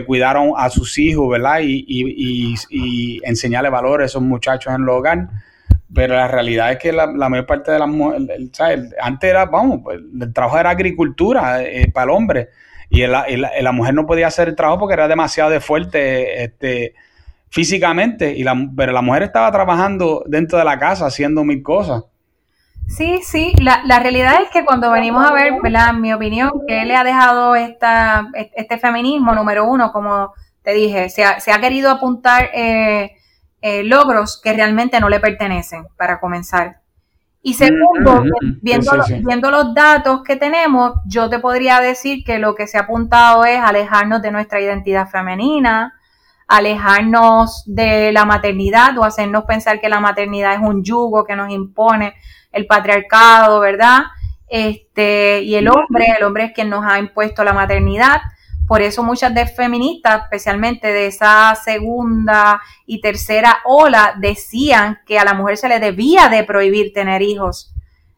[0.06, 1.60] cuidar a, sus hijos, ¿verdad?
[1.64, 5.30] Y, y, enseñarle valores a esos muchachos en el hogar.
[5.93, 9.99] Pero la realidad es que la, mayor parte de las mujeres, antes era, vamos, pues,
[10.20, 12.49] el trabajo era agricultura eh, para el hombre
[12.91, 13.26] y la,
[13.62, 16.93] la, mujer no podía hacer el trabajo porque era demasiado fuerte este,
[17.49, 22.04] físicamente, y la, pero la mujer estaba trabajando dentro de la casa haciendo mil cosas.
[22.95, 25.91] Sí, sí, la, la, realidad es que cuando venimos a ver, ¿verdad?
[25.91, 31.09] En mi opinión, que le ha dejado esta, este feminismo, número uno, como te dije,
[31.09, 33.15] se ha, se ha querido apuntar eh,
[33.61, 36.81] eh, logros que realmente no le pertenecen, para comenzar.
[37.41, 38.23] Y segundo,
[38.61, 38.91] viendo,
[39.23, 43.45] viendo los datos que tenemos, yo te podría decir que lo que se ha apuntado
[43.45, 45.93] es alejarnos de nuestra identidad femenina,
[46.47, 51.49] alejarnos de la maternidad o hacernos pensar que la maternidad es un yugo que nos
[51.49, 52.13] impone
[52.52, 54.02] el patriarcado, ¿verdad?
[54.47, 58.22] Este, y el hombre, el hombre es quien nos ha impuesto la maternidad.
[58.68, 65.26] Por eso muchas de feministas, especialmente de esa segunda y tercera ola, decían que a
[65.26, 67.74] la mujer se le debía de prohibir tener hijos.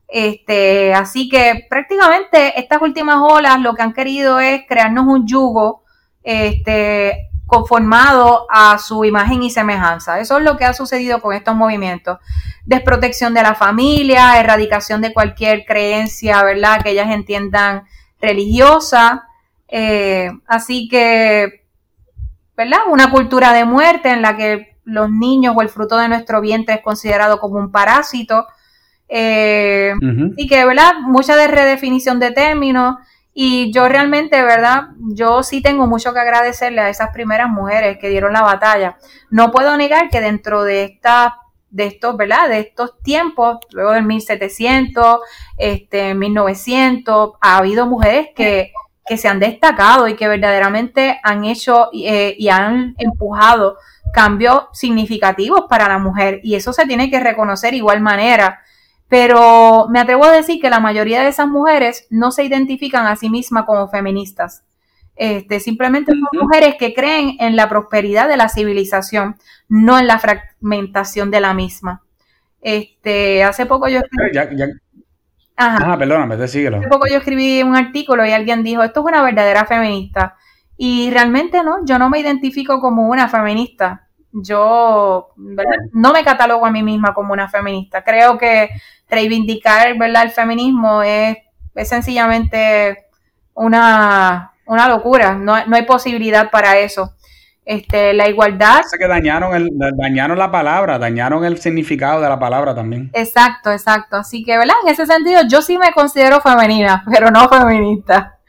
[0.08, 5.84] Este, así que prácticamente estas últimas olas lo que han querido es crearnos un yugo
[6.24, 10.20] este, conformado a su imagen y semejanza.
[10.20, 12.18] Eso es lo que ha sucedido con estos movimientos.
[12.66, 16.82] Desprotección de la familia, erradicación de cualquier creencia, ¿verdad?
[16.82, 17.84] Que ellas entiendan
[18.20, 19.28] religiosa.
[19.68, 21.66] Eh, así que,
[22.58, 22.80] ¿verdad?
[22.88, 26.76] Una cultura de muerte en la que los niños o el fruto de nuestro vientre
[26.76, 28.48] es considerado como un parásito.
[29.08, 29.94] Eh,
[30.38, 30.94] y que, ¿verdad?
[31.02, 32.96] Mucha de redefinición de términos
[33.34, 34.90] y yo realmente, ¿verdad?
[35.00, 38.98] Yo sí tengo mucho que agradecerle a esas primeras mujeres que dieron la batalla.
[39.32, 41.40] No puedo negar que dentro de esta
[41.72, 42.50] de estos, ¿verdad?
[42.50, 45.22] De estos tiempos, luego del 1700,
[45.58, 48.72] este, 1900, ha habido mujeres que,
[49.08, 53.78] que se han destacado y que verdaderamente han hecho eh, y han empujado
[54.14, 56.42] cambios significativos para la mujer.
[56.44, 58.62] Y eso se tiene que reconocer igual manera
[59.14, 63.16] pero me atrevo a decir que la mayoría de esas mujeres no se identifican a
[63.16, 64.64] sí mismas como feministas.
[65.16, 69.36] Este, simplemente son mujeres que creen en la prosperidad de la civilización,
[69.70, 72.02] no en la fragmentación de la misma.
[72.60, 74.64] Este, hace poco yo escribí,
[75.58, 75.96] Ajá.
[75.96, 76.78] perdóname, te síguelo.
[76.80, 80.38] Hace poco yo escribí un artículo y alguien dijo, esto es una verdadera feminista.
[80.76, 84.08] Y realmente no, yo no me identifico como una feminista.
[84.32, 85.28] Yo
[85.94, 88.04] no me catalogo a mí misma como una feminista.
[88.04, 88.70] Creo que
[89.14, 90.24] reivindicar ¿verdad?
[90.24, 91.38] el feminismo es,
[91.86, 93.06] sencillamente
[93.54, 97.14] una, locura, no, hay posibilidad para eso.
[97.66, 98.76] Este, la igualdad.
[98.76, 103.10] Parece que dañaron, el, dañaron la palabra, dañaron el significado de la palabra también.
[103.14, 104.18] Exacto, exacto.
[104.18, 104.76] Así que, ¿verdad?
[104.84, 108.40] En ese sentido, yo sí me considero femenina, pero no feminista.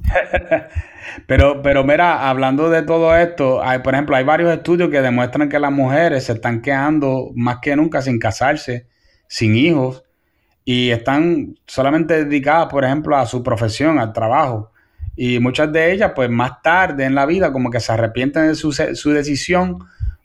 [1.26, 5.48] Pero, pero mira, hablando de todo esto, hay, por ejemplo, hay varios estudios que demuestran
[5.48, 8.86] que las mujeres se están quedando más que nunca sin casarse,
[9.28, 10.04] sin hijos,
[10.64, 14.70] y están solamente dedicadas, por ejemplo, a su profesión, al trabajo.
[15.16, 18.54] Y muchas de ellas, pues más tarde en la vida, como que se arrepienten de
[18.54, 19.78] su, su decisión,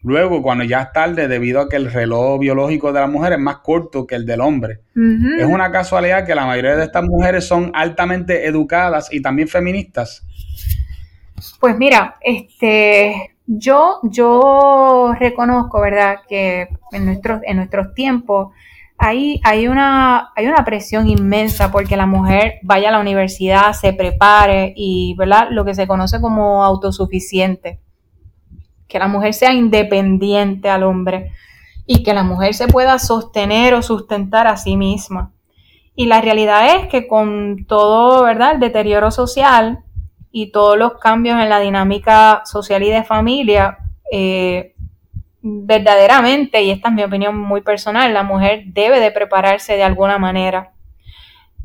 [0.04, 3.40] luego cuando ya es tarde debido a que el reloj biológico de la mujer es
[3.40, 4.82] más corto que el del hombre.
[5.40, 10.24] Es una casualidad que la mayoría de estas mujeres son altamente educadas y también feministas.
[11.60, 18.54] Pues mira, este, yo, yo reconozco, ¿verdad?, que en nuestros, en nuestros tiempos
[18.98, 23.94] hay, hay, una, hay una presión inmensa porque la mujer vaya a la universidad, se
[23.94, 27.80] prepare y, ¿verdad?, lo que se conoce como autosuficiente.
[28.88, 31.32] Que la mujer sea independiente al hombre
[31.86, 35.32] y que la mujer se pueda sostener o sustentar a sí misma.
[35.96, 39.84] Y la realidad es que con todo, ¿verdad?, el deterioro social,
[40.32, 43.78] y todos los cambios en la dinámica social y de familia,
[44.12, 44.74] eh,
[45.42, 50.18] verdaderamente, y esta es mi opinión muy personal, la mujer debe de prepararse de alguna
[50.18, 50.74] manera.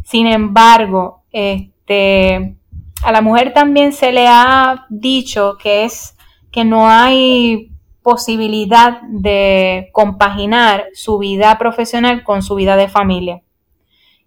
[0.05, 2.57] Sin embargo, este,
[3.03, 6.17] a la mujer también se le ha dicho que es
[6.51, 7.71] que no hay
[8.03, 13.43] posibilidad de compaginar su vida profesional con su vida de familia,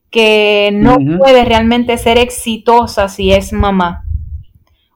[0.09, 4.05] que no puede realmente ser exitosa si es mamá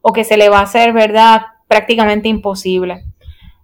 [0.02, 3.04] o que se le va a hacer, ¿verdad?, prácticamente imposible.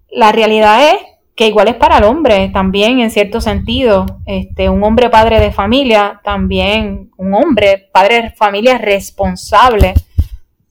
[0.10, 0.98] La realidad es
[1.36, 4.06] que igual es para el hombre también en cierto sentido.
[4.26, 9.94] Este, un hombre padre de familia, también un hombre padre de familia responsable,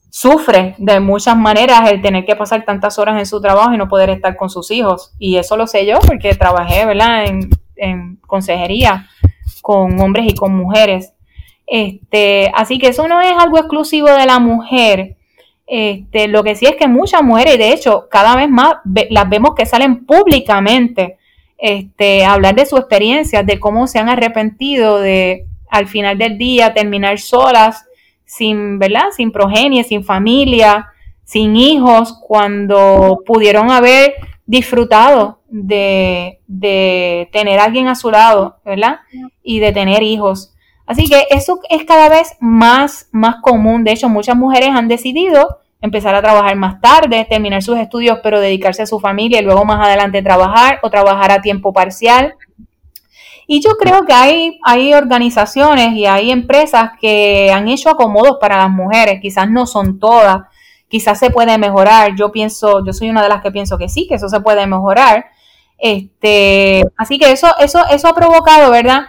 [0.09, 3.89] sufre de muchas maneras el tener que pasar tantas horas en su trabajo y no
[3.89, 5.13] poder estar con sus hijos.
[5.19, 9.07] Y eso lo sé yo porque trabajé, ¿verdad?, en, en consejería
[9.61, 11.13] con hombres y con mujeres.
[11.67, 15.17] Este, así que eso no es algo exclusivo de la mujer.
[15.67, 18.75] Este, lo que sí es que muchas mujeres, y de hecho, cada vez más
[19.09, 21.17] las vemos que salen públicamente
[21.57, 26.37] este, a hablar de su experiencia, de cómo se han arrepentido de al final del
[26.37, 27.85] día terminar solas,
[28.25, 29.05] sin, ¿verdad?
[29.15, 30.87] Sin progenie, sin familia,
[31.23, 34.13] sin hijos, cuando pudieron haber
[34.45, 38.99] disfrutado de, de tener a alguien a su lado, ¿verdad?
[39.41, 40.54] Y de tener hijos.
[40.85, 43.83] Así que eso es cada vez más, más común.
[43.83, 48.39] De hecho, muchas mujeres han decidido empezar a trabajar más tarde, terminar sus estudios, pero
[48.39, 52.35] dedicarse a su familia y luego más adelante trabajar o trabajar a tiempo parcial.
[53.47, 58.57] Y yo creo que hay, hay organizaciones y hay empresas que han hecho acomodos para
[58.57, 60.37] las mujeres, quizás no son todas,
[60.87, 62.15] quizás se puede mejorar.
[62.15, 64.65] Yo pienso, yo soy una de las que pienso que sí, que eso se puede
[64.65, 65.25] mejorar.
[65.77, 69.05] Este, así que eso, eso, eso ha provocado, ¿verdad?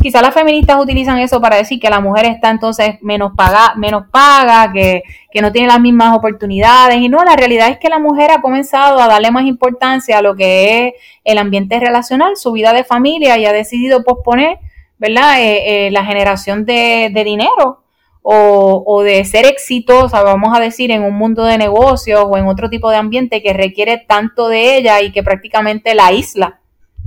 [0.00, 4.04] Quizás las feministas utilizan eso para decir que la mujer está entonces menos paga, menos
[4.10, 6.98] paga, que, que, no tiene las mismas oportunidades.
[6.98, 10.22] Y no, la realidad es que la mujer ha comenzado a darle más importancia a
[10.22, 10.94] lo que es
[11.24, 14.58] el ambiente relacional, su vida de familia, y ha decidido posponer,
[14.98, 17.78] ¿verdad?, eh, eh, la generación de, de dinero.
[18.22, 22.48] O, o, de ser exitosa, vamos a decir, en un mundo de negocios o en
[22.48, 26.59] otro tipo de ambiente que requiere tanto de ella y que prácticamente la isla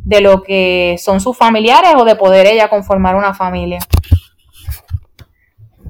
[0.03, 3.79] de lo que son sus familiares o de poder ella conformar una familia.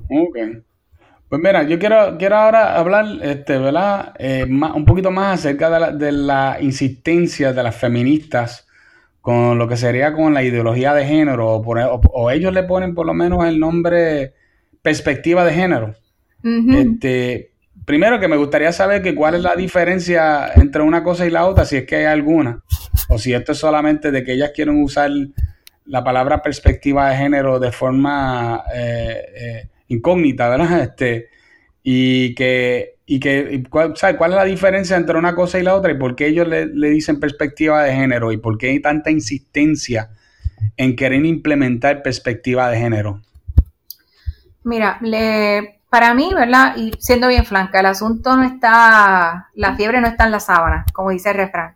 [0.09, 0.37] Ok.
[1.29, 4.13] Pues mira, yo quiero, quiero ahora hablar, este, ¿verdad?
[4.19, 8.67] Eh, un poquito más acerca de la, de la, insistencia de las feministas
[9.19, 13.07] con lo que sería con la ideología de género, o, o, ellos le ponen por
[13.07, 14.33] lo menos el nombre
[14.81, 15.95] perspectiva de género.
[16.43, 17.53] este,
[17.85, 21.45] primero que me gustaría saber que cuál es la diferencia entre una cosa y la
[21.45, 22.61] otra, si es que hay alguna
[23.09, 25.11] o si esto es solamente de que ellas quieren usar
[25.85, 30.81] la palabra perspectiva de género de forma eh, eh, incógnita, ¿verdad?
[30.89, 31.29] Este,
[31.83, 35.91] y que, y que cuál, ¿cuál es la diferencia entre una cosa y la otra?
[35.91, 38.31] ¿Y por qué ellos le, dicen perspectiva de género?
[38.31, 40.11] ¿Y por qué hay tanta insistencia
[40.77, 43.21] en querer implementar perspectiva de género?
[44.63, 46.77] Mira, le, para mí, ¿verdad?
[46.77, 50.85] Y siendo bien franca, el asunto no está, la fiebre no está en la sábana,
[50.93, 51.75] como dice el refrán.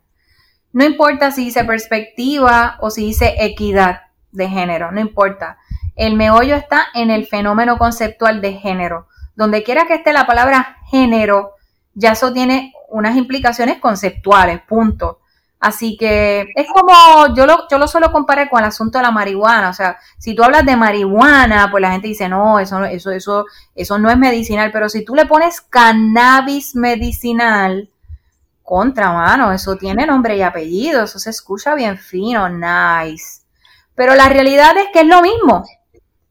[0.74, 4.02] No importa si dice perspectiva o si dice equidad
[4.32, 5.58] de género, no importa.
[5.96, 9.08] El meollo está en el fenómeno conceptual de género.
[9.36, 11.54] Donde quiera que esté la palabra género,
[11.94, 15.20] ya eso tiene unas implicaciones conceptuales, punto.
[15.60, 16.94] Así que es como,
[17.36, 19.70] yo lo, yo lo suelo comparar con el asunto de la marihuana.
[19.70, 23.46] O sea, si tú hablas de marihuana, pues la gente dice, no, eso, eso, eso,
[23.74, 24.72] eso no es medicinal.
[24.72, 27.90] Pero si tú le pones cannabis medicinal,
[28.68, 33.44] contra, mano, eso tiene nombre y apellido, eso se escucha bien fino, nice.
[33.96, 35.64] Pero la realidad es que es lo mismo.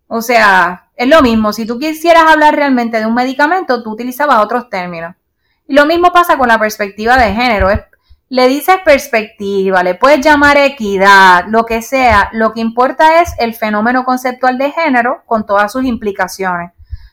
[0.07, 1.55] O sea, es lo mismo.
[1.55, 5.16] Si tú quisieras hablar realmente de un medicamento, tú utilizabas otros términos.
[5.66, 7.70] Y lo mismo pasa con la perspectiva de género.
[8.28, 12.28] le dices perspectiva, le puedes llamar equidad, lo que sea.
[12.32, 16.72] Lo que importa es el fenómeno conceptual de género con todas sus implicaciones.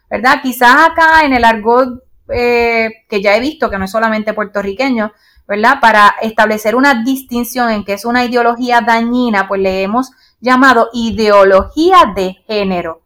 [0.09, 0.41] ¿Verdad?
[0.43, 2.03] Quizás acá en el argot
[2.33, 5.11] eh, que ya he visto, que no es solamente puertorriqueño,
[5.47, 5.79] ¿verdad?
[5.81, 12.13] Para establecer una distinción en que es una ideología dañina, pues le hemos llamado ideología
[12.15, 13.01] de género,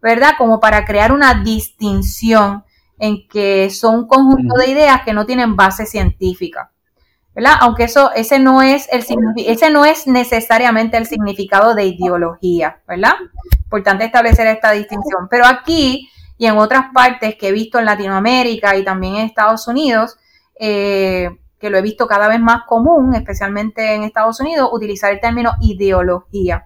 [0.00, 0.34] ¿verdad?
[0.38, 2.64] Como para crear una distinción
[2.98, 6.70] en que son un conjunto de ideas que no tienen base científica.
[7.34, 7.54] ¿verdad?
[7.60, 9.04] Aunque eso, ese no es el
[9.36, 13.14] ese no es necesariamente el significado de ideología, ¿verdad?
[13.62, 15.28] Importante establecer esta distinción.
[15.30, 16.10] Pero aquí
[16.40, 20.16] y en otras partes que he visto en Latinoamérica y también en Estados Unidos,
[20.58, 21.28] eh,
[21.58, 25.52] que lo he visto cada vez más común, especialmente en Estados Unidos, utilizar el término
[25.60, 26.64] ideología.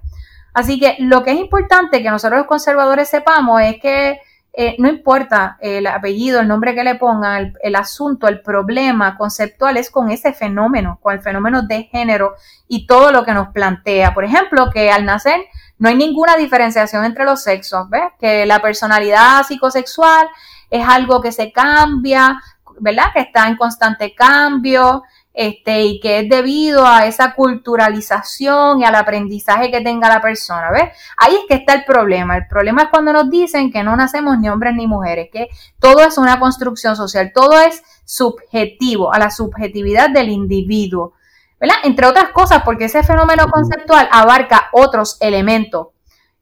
[0.52, 4.20] Así que lo que es importante que nosotros los conservadores sepamos es que
[4.52, 9.76] eh, no importa el apellido, el nombre que le pongan, el, asunto, el problema conceptual
[9.76, 12.34] es con ese fenómeno, con el fenómeno de género
[12.68, 14.14] y todo lo que nos plantea.
[14.14, 15.40] Por ejemplo, que al nacer
[15.84, 18.04] no hay ninguna diferenciación entre los sexos, ¿ves?
[18.18, 20.26] Que la personalidad psicosexual
[20.70, 22.40] es algo que se cambia,
[22.80, 23.12] ¿verdad?
[23.12, 25.02] Que está en constante cambio,
[25.34, 30.70] este, y que es debido a esa culturalización y al aprendizaje que tenga la persona,
[30.70, 30.88] ¿ves?
[31.18, 32.38] Ahí es que está el problema.
[32.38, 36.00] El problema es cuando nos dicen que no nacemos ni hombres ni mujeres, que todo
[36.00, 41.12] es una construcción social, todo es subjetivo, a la subjetividad del individuo,
[41.60, 41.76] ¿verdad?
[41.84, 45.88] Entre otras cosas, porque ese fenómeno conceptual abarca otros elementos,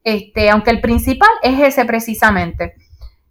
[0.05, 2.75] este, aunque el principal es ese precisamente.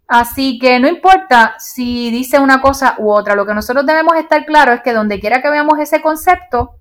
[0.06, 4.44] Así que no importa si dice una cosa u otra, lo que nosotros debemos estar
[4.44, 6.76] claro es que donde quiera que veamos ese concepto,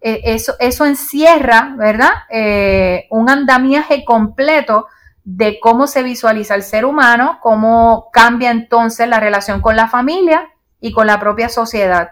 [0.00, 2.10] eh, eso, eso, encierra, ¿verdad?
[2.28, 4.86] Eh, un andamiaje completo
[5.24, 10.50] de cómo se visualiza el ser humano, cómo cambia entonces la relación con la familia
[10.80, 12.10] y con la propia sociedad.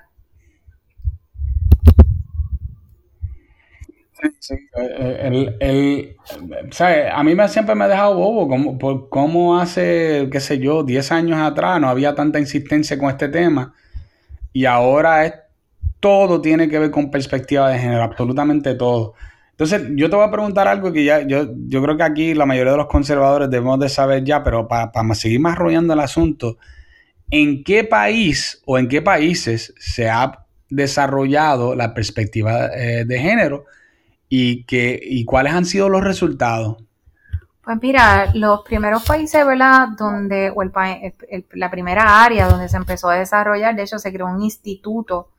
[4.23, 6.17] Eh, eh,
[6.81, 10.59] el, A mí me, siempre me ha dejado bobo como, por cómo hace, qué sé
[10.59, 13.75] yo, 10 años atrás no había tanta insistencia con este tema
[14.53, 15.35] y ahora es,
[16.01, 19.15] todo tiene que ver con perspectiva de género, absolutamente todo.
[19.51, 22.47] Entonces, yo te voy a preguntar algo que ya, yo, yo creo que aquí la
[22.47, 26.57] mayoría de los conservadores debemos de saber ya, pero para, seguir más rodeando el asunto,
[27.31, 33.67] ¿en qué país o en qué países se ha desarrollado la perspectiva eh, de género?
[34.31, 36.79] Y, que, y cuáles han sido los resultados.
[37.63, 39.89] Pues mira, los primeros países, ¿verdad?
[39.99, 40.73] Donde, o el,
[41.53, 45.31] la primera área donde se empezó a desarrollar, de hecho se creó un instituto,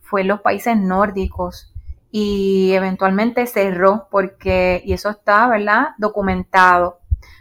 [0.00, 1.72] fue en los países nórdicos
[2.10, 5.90] y eventualmente cerró porque, y eso está, ¿verdad?
[5.98, 7.00] Documentado.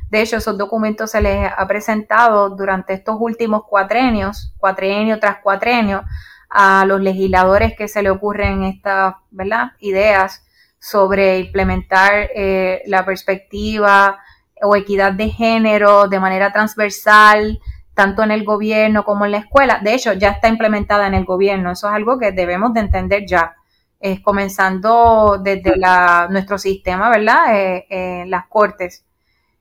[0.10, 6.04] De hecho, esos documentos se les ha presentado durante estos últimos cuatrenios, cuatrenio tras cuatrenio,
[6.50, 9.72] a los legisladores que se le ocurren estas, ¿verdad?
[9.80, 10.47] Ideas
[10.80, 14.20] sobre implementar eh, la perspectiva
[14.62, 17.60] o equidad de género de manera transversal,
[17.94, 19.80] tanto en el gobierno como en la escuela.
[19.84, 21.72] De hecho, ya está implementada en el gobierno.
[21.72, 23.56] Eso es algo que debemos de entender ya.
[24.00, 27.46] Es comenzando desde la, nuestro sistema, ¿verdad?
[27.50, 29.04] Eh, las cortes.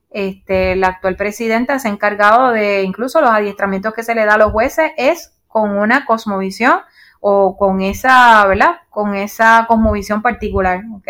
[0.09, 4.35] Este, la actual presidenta se ha encargado de incluso los adiestramientos que se le da
[4.35, 6.79] a los jueces es con una cosmovisión
[7.19, 8.81] o con esa, ¿verdad?
[8.89, 11.07] Con esa cosmovisión particular, ¿ok?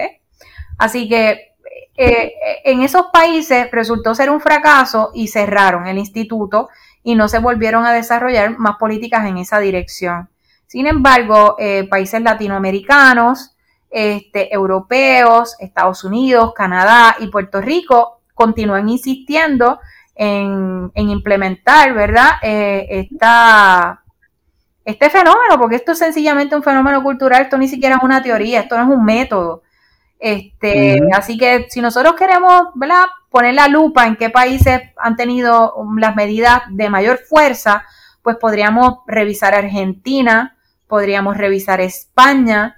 [0.78, 1.56] Así que
[1.96, 2.34] eh,
[2.64, 6.70] en esos países resultó ser un fracaso y cerraron el instituto
[7.04, 10.30] y no se volvieron a desarrollar más políticas en esa dirección.
[10.68, 13.56] Sin embargo, eh, países latinoamericanos,
[13.90, 19.80] este, europeos, Estados Unidos, Canadá y Puerto Rico continúan insistiendo
[20.14, 22.32] en, implementar, ¿verdad?
[22.42, 24.04] Eh, esta,
[24.88, 28.62] este fenómeno, porque esto es sencillamente un fenómeno cultural, esto ni siquiera es una teoría,
[28.62, 29.62] esto no es un método.
[30.18, 33.04] Este, Así que si nosotros queremos ¿verdad?
[33.30, 37.84] poner la lupa en qué países han tenido las medidas de mayor fuerza,
[38.22, 40.56] pues podríamos revisar Argentina,
[40.88, 42.78] podríamos revisar España,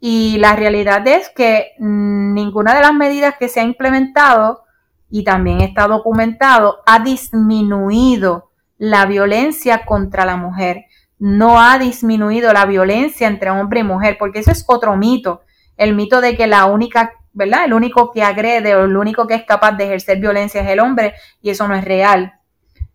[0.00, 4.64] y la realidad es que ninguna de las medidas que se ha implementado
[5.10, 10.86] y también está documentado ha disminuido la violencia contra la mujer
[11.22, 15.42] no ha disminuido la violencia entre hombre y mujer, porque ese es otro mito,
[15.76, 17.64] el mito de que la única, ¿verdad?
[17.64, 20.80] El único que agrede o el único que es capaz de ejercer violencia es el
[20.80, 22.32] hombre y eso no es real.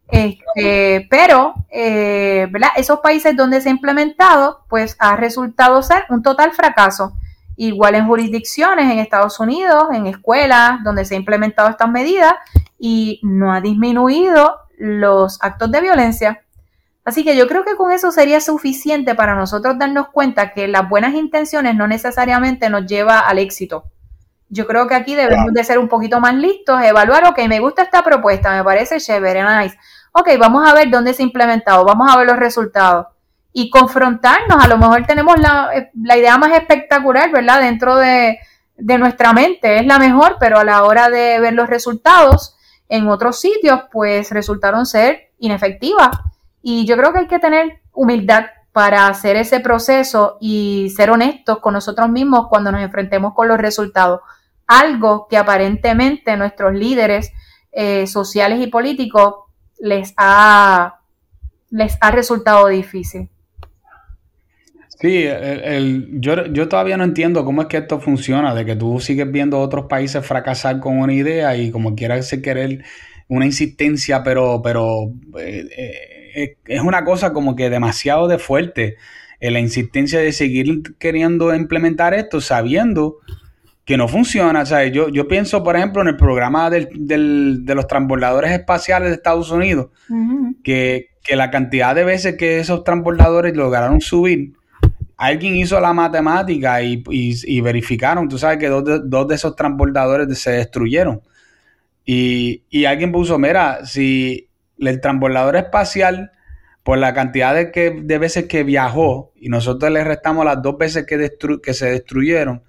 [0.09, 2.71] Este, pero, eh, ¿verdad?
[2.75, 7.13] Esos países donde se ha implementado, pues ha resultado ser un total fracaso.
[7.55, 12.33] Igual en jurisdicciones, en Estados Unidos, en escuelas donde se ha implementado estas medidas
[12.77, 16.43] y no ha disminuido los actos de violencia.
[17.07, 20.89] Así que yo creo que con eso sería suficiente para nosotros darnos cuenta que las
[20.89, 23.85] buenas intenciones no necesariamente nos lleva al éxito.
[24.49, 27.83] Yo creo que aquí debemos de ser un poquito más listos, evaluar, ok, me gusta
[27.83, 29.77] esta propuesta, me parece chévere, nice.
[30.11, 33.07] Ok, vamos a ver dónde se ha implementado, vamos a ver los resultados.
[33.53, 34.63] y confrontarnos.
[34.63, 35.71] A lo mejor tenemos la,
[36.03, 37.61] la idea más espectacular, ¿verdad?
[37.61, 38.37] Dentro de,
[38.75, 42.55] de nuestra mente es la mejor, pero a la hora de ver los resultados
[42.89, 46.09] en otros sitios, pues resultaron ser inefectivas.
[46.69, 51.59] Y yo creo que hay que tener humildad para hacer ese proceso y ser honestos
[51.59, 54.19] con nosotros mismos cuando nos enfrentemos con los resultados.
[54.67, 57.31] Algo que aparentemente nuestros líderes
[57.71, 59.45] eh, sociales y políticos
[59.79, 60.99] les ha,
[61.69, 63.29] les ha resultado difícil.
[64.99, 65.25] Sí,
[66.19, 69.61] yo, yo, todavía no entiendo cómo es que esto funciona, de que tú sigues viendo
[69.61, 72.83] otros países fracasar con una idea y como quieras querer
[73.29, 76.17] una insistencia, pero, pero eh, eh,
[76.65, 78.97] es una cosa como que demasiado de fuerte,
[79.39, 83.17] eh, la insistencia de seguir queriendo implementar esto sabiendo
[83.85, 84.61] que no funciona.
[84.61, 86.89] O sea, yo, yo pienso, por ejemplo, en el programa del,
[87.65, 89.87] de los transbordadores espaciales de Estados Unidos,
[90.63, 94.53] que, que la cantidad de veces que esos transbordadores lograron subir,
[95.17, 101.21] alguien hizo la matemática y, verificaron, tú sabes que dos de, esos transbordadores se destruyeron.
[102.05, 104.46] Y, alguien puso, mira, si
[104.79, 106.31] el transbordador espacial,
[106.83, 110.77] por la cantidad de, que, de veces que viajó, y nosotros le restamos las dos
[110.77, 112.63] veces que, que se destruyeron,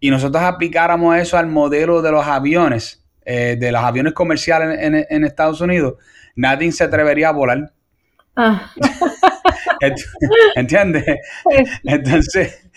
[0.00, 5.06] y nosotros aplicáramos eso al modelo de los aviones, eh, de los aviones comerciales en,
[5.08, 5.94] en Estados Unidos,
[6.34, 7.72] nadie se atrevería a volar.
[8.36, 8.70] Ah.
[10.54, 11.04] ¿Entiendes?
[11.84, 12.68] Entonces,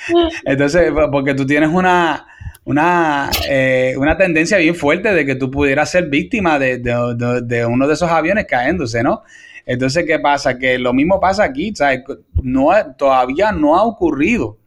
[0.46, 2.26] entonces, porque tú tienes una,
[2.64, 7.94] una, eh, una tendencia bien fuerte de que tú pudieras ser víctima de, uno de
[7.94, 9.24] esos aviones cayéndose, ¿no?
[9.66, 10.58] Entonces, ¿qué pasa?
[10.58, 12.02] Que lo mismo pasa aquí, ¿sabes?
[12.42, 14.58] No, todavía no ha ocurrido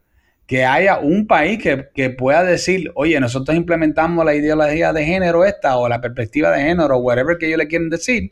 [0.47, 5.43] que haya un país que, que, pueda decir, oye, nosotros implementamos la ideología de género
[5.43, 8.31] esta o la perspectiva de género o whatever que ellos le quieren decir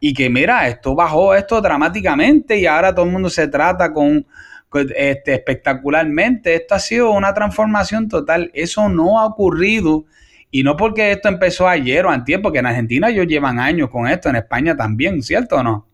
[0.00, 4.26] y que mira, esto bajó esto dramáticamente y ahora todo el mundo se trata con,
[4.74, 6.54] este, espectacularmente.
[6.54, 8.50] Esto ha sido una transformación total.
[8.54, 10.04] Eso no ha ocurrido.
[10.50, 14.08] Y no porque esto empezó ayer o antier, porque en Argentina ellos llevan años con
[14.08, 15.86] esto, en España también, ¿cierto o no?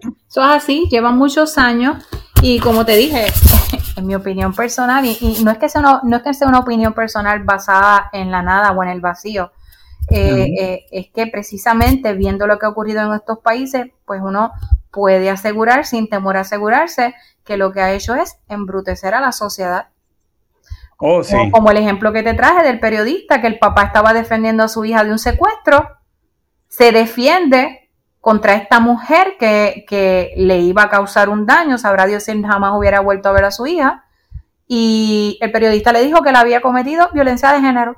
[0.00, 2.04] Eso es así, llevan muchos años
[2.42, 3.26] y como te dije,
[3.96, 6.92] en mi opinión personal, y, no, es que sea no es que sea una opinión
[6.92, 9.52] personal basada en la nada o en el vacío,
[10.10, 14.52] eh, eh, es que precisamente viendo lo que ha ocurrido en estos países, pues uno
[14.90, 19.32] puede asegurar, sin temor a asegurarse, que lo que ha hecho es embrutecer a la
[19.32, 19.88] sociedad.
[20.98, 24.68] Oh, como, el ejemplo que te traje del periodista, que el papá estaba defendiendo a
[24.68, 25.88] su hija de un secuestro,
[26.68, 27.88] se defiende
[28.20, 32.74] contra esta mujer que, que le iba a causar un daño, sabrá Dios si jamás
[32.76, 34.04] hubiera vuelto a ver a su hija,
[34.66, 37.96] y el periodista le dijo que le había cometido violencia de género.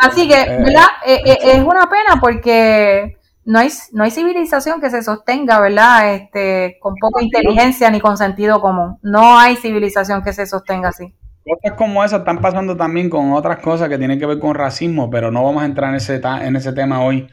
[0.00, 0.86] Así que, eh, ¿verdad?
[1.06, 6.14] Eh, eh, es una pena porque no hay, no hay civilización que se sostenga, ¿verdad?
[6.14, 8.98] Este, con poca inteligencia ni con sentido común.
[9.02, 11.12] No hay civilización que se sostenga así.
[11.44, 15.10] Cosas como esas están pasando también con otras cosas que tienen que ver con racismo,
[15.10, 17.28] pero no vamos a entrar en ese, en ese tema hoy.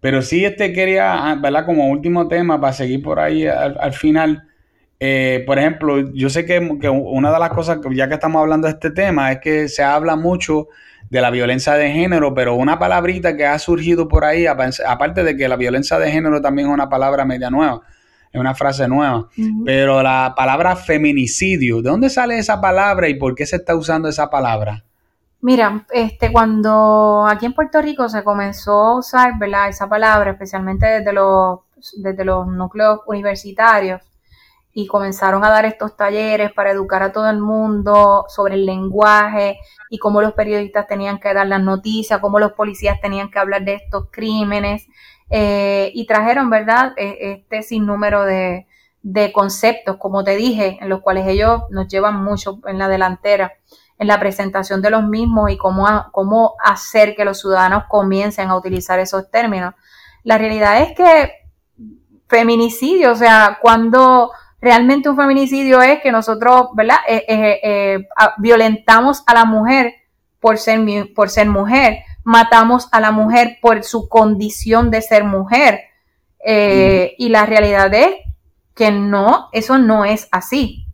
[0.00, 1.66] Pero sí este quería, ah, ¿verdad?
[1.66, 4.44] Como último tema, para seguir por ahí al, final,
[5.44, 8.74] por ejemplo, yo sé que, que, una de las cosas, ya que estamos hablando de
[8.74, 10.68] este tema, es que se habla mucho
[11.10, 15.36] de la violencia de género, pero una palabrita que ha surgido por ahí, aparte de
[15.36, 17.80] que la violencia de género también es una palabra media nueva,
[18.30, 19.28] es una frase nueva,
[19.64, 24.08] pero la palabra feminicidio, ¿de dónde sale esa palabra y por qué se está usando
[24.08, 24.84] esa palabra?
[25.40, 29.68] Mira, este, cuando aquí en Puerto Rico se comenzó a usar, ¿verdad?
[29.68, 31.60] Esa palabra, especialmente desde los,
[31.96, 34.02] desde los núcleos universitarios,
[34.80, 39.58] y comenzaron a dar estos talleres para educar a todo el mundo sobre el lenguaje
[39.90, 43.64] y cómo los periodistas tenían que dar las noticias, cómo los policías tenían que hablar
[43.64, 44.86] de estos crímenes
[45.30, 48.68] eh, y trajeron, ¿verdad?, e, este sinnúmero de,
[49.02, 53.54] de conceptos, como te dije, en los cuales ellos nos llevan mucho en la delantera
[53.98, 58.56] en la presentación de los mismos y cómo, cómo hacer que los ciudadanos comiencen a
[58.56, 59.74] utilizar esos términos.
[60.22, 61.32] La realidad es que
[62.28, 66.98] feminicidio, o sea, cuando realmente un feminicidio es que nosotros, ¿verdad?
[67.06, 68.06] Eh, eh, eh,
[68.38, 69.94] violentamos a la mujer
[70.40, 70.80] por ser,
[71.14, 75.80] por ser mujer, matamos a la mujer por su condición de ser mujer.
[76.44, 78.14] Y la realidad es
[78.74, 80.84] que no, eso no es así.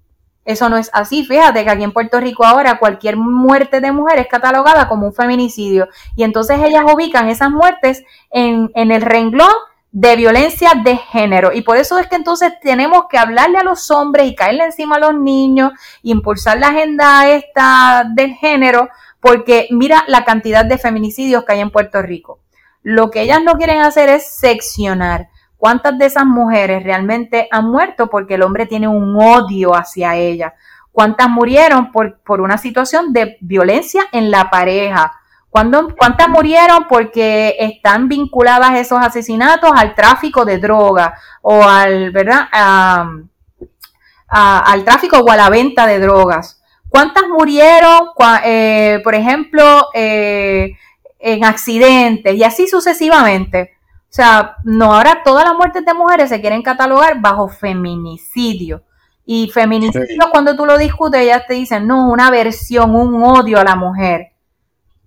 [0.44, 1.24] Eso no es así.
[1.24, 5.14] Fíjate que aquí en Puerto Rico ahora cualquier muerte de mujer es catalogada como un
[5.14, 5.88] feminicidio.
[6.16, 9.52] Y entonces ellas ubican esas muertes en, en el renglón
[9.94, 11.52] de violencia de género.
[11.52, 14.96] Y por eso es que entonces tenemos que hablarle a los hombres y caerle encima
[14.96, 15.70] a los niños,
[16.02, 18.88] impulsar la agenda esta del género,
[19.20, 22.40] porque mira la cantidad de feminicidios que hay en Puerto Rico.
[22.82, 25.28] Lo que ellas no quieren hacer es seccionar.
[25.56, 30.54] ¿Cuántas de esas mujeres realmente han muerto porque el hombre tiene un odio hacia ella?
[30.90, 35.20] ¿Cuántas murieron por, por una situación de violencia en la pareja?
[35.54, 42.48] ¿Cuántas murieron porque están vinculadas esos asesinatos al tráfico de droga o al, ¿verdad?
[44.26, 46.60] al tráfico o a la venta de drogas?
[46.88, 48.08] ¿Cuántas murieron,
[48.44, 50.72] eh, por ejemplo, eh,
[51.20, 53.74] en accidentes y así sucesivamente?
[54.10, 58.82] O sea, no, ahora todas las muertes de mujeres se quieren catalogar bajo feminicidio.
[59.24, 63.64] Y feminicidio, cuando tú lo discutes, ellas te dicen, no, una aversión, un odio a
[63.64, 64.33] la mujer.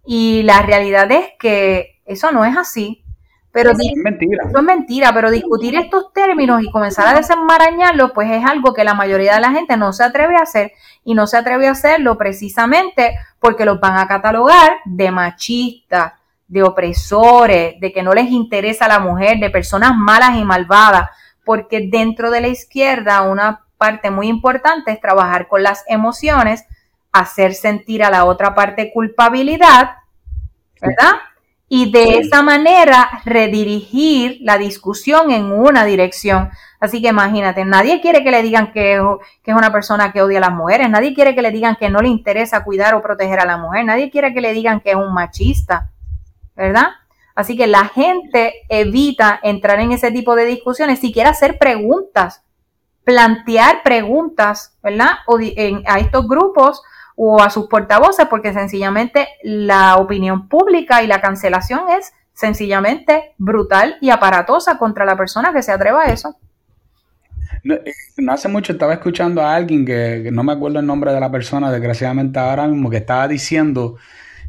[0.09, 3.03] Y la realidad es que eso no es así.
[3.51, 4.45] Pero es mentira.
[4.47, 8.85] Eso es mentira, pero discutir estos términos y comenzar a desenmarañarlos, pues es algo que
[8.85, 10.71] la mayoría de la gente no se atreve a hacer
[11.03, 16.13] y no se atreve a hacerlo precisamente porque los van a catalogar de machistas,
[16.47, 21.09] de opresores, de que no les interesa la mujer, de personas malas y malvadas,
[21.43, 26.63] porque dentro de la izquierda una parte muy importante es trabajar con las emociones
[27.19, 29.98] hacer sentir a la otra parte culpabilidad,
[30.81, 31.14] ¿verdad?
[31.69, 36.49] Y de esa manera redirigir la discusión en una dirección.
[36.80, 40.41] Así que imagínate, nadie quiere que le digan que, es una persona que odia a
[40.41, 43.45] las mujeres, nadie quiere que le digan que no le interesa cuidar o proteger a
[43.45, 45.91] la mujer, nadie quiere que le digan que es un machista,
[46.56, 46.89] ¿verdad?
[47.34, 52.44] Así que la gente evita entrar en ese tipo de discusiones, siquiera hacer preguntas,
[53.03, 55.19] plantear preguntas, ¿verdad?
[55.27, 56.81] O a estos grupos
[57.19, 63.98] o a sus portavoces, porque sencillamente la opinión pública y la cancelación es sencillamente brutal
[64.02, 66.35] y aparatosa contra la persona que se atreva a eso.
[67.64, 67.94] No, eh,
[68.30, 71.72] hace mucho estaba escuchando a alguien que, no me acuerdo el nombre de la persona,
[71.72, 73.95] desgraciadamente ahora mismo, que estaba diciendo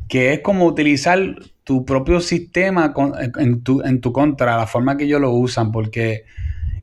[0.07, 1.19] que es como utilizar
[1.65, 2.93] tu propio sistema
[3.39, 6.27] en, tu, en tu contra, la forma que ellos lo usan, porque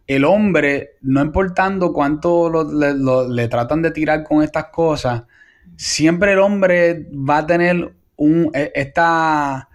[0.08, 2.50] el hombre, no importando cuánto
[3.30, 5.24] le tratan de tirar con estas cosas,
[5.78, 9.70] siempre el hombre va a tener un, e, esta,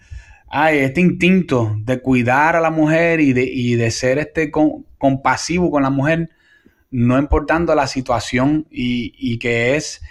[0.70, 5.90] este instinto de cuidar a la mujer y de, de ser este compasivo con la
[5.90, 6.30] mujer,
[6.90, 10.02] no importando la situación y, que es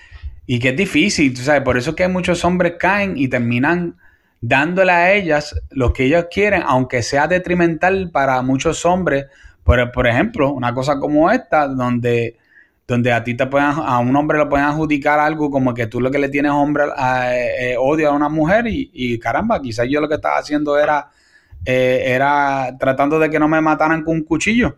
[0.46, 1.62] y que es difícil, ¿sabes?
[1.62, 3.98] Por eso es que muchos hombres caen y terminan
[4.42, 9.26] dándole a ellas lo que ellos quieren, aunque sea detrimental para muchos hombres.
[9.64, 12.39] Por, por ejemplo, una cosa como esta, donde
[12.90, 16.02] donde a ti te pueden, a un hombre le pueden adjudicar algo como que tú
[16.02, 20.10] lo que le tienes hombre eh, odio a una mujer y, caramba, quizás yo lo
[20.10, 21.12] que estaba haciendo era,
[21.64, 24.78] eh, era tratando de que no me mataran con un cuchillo.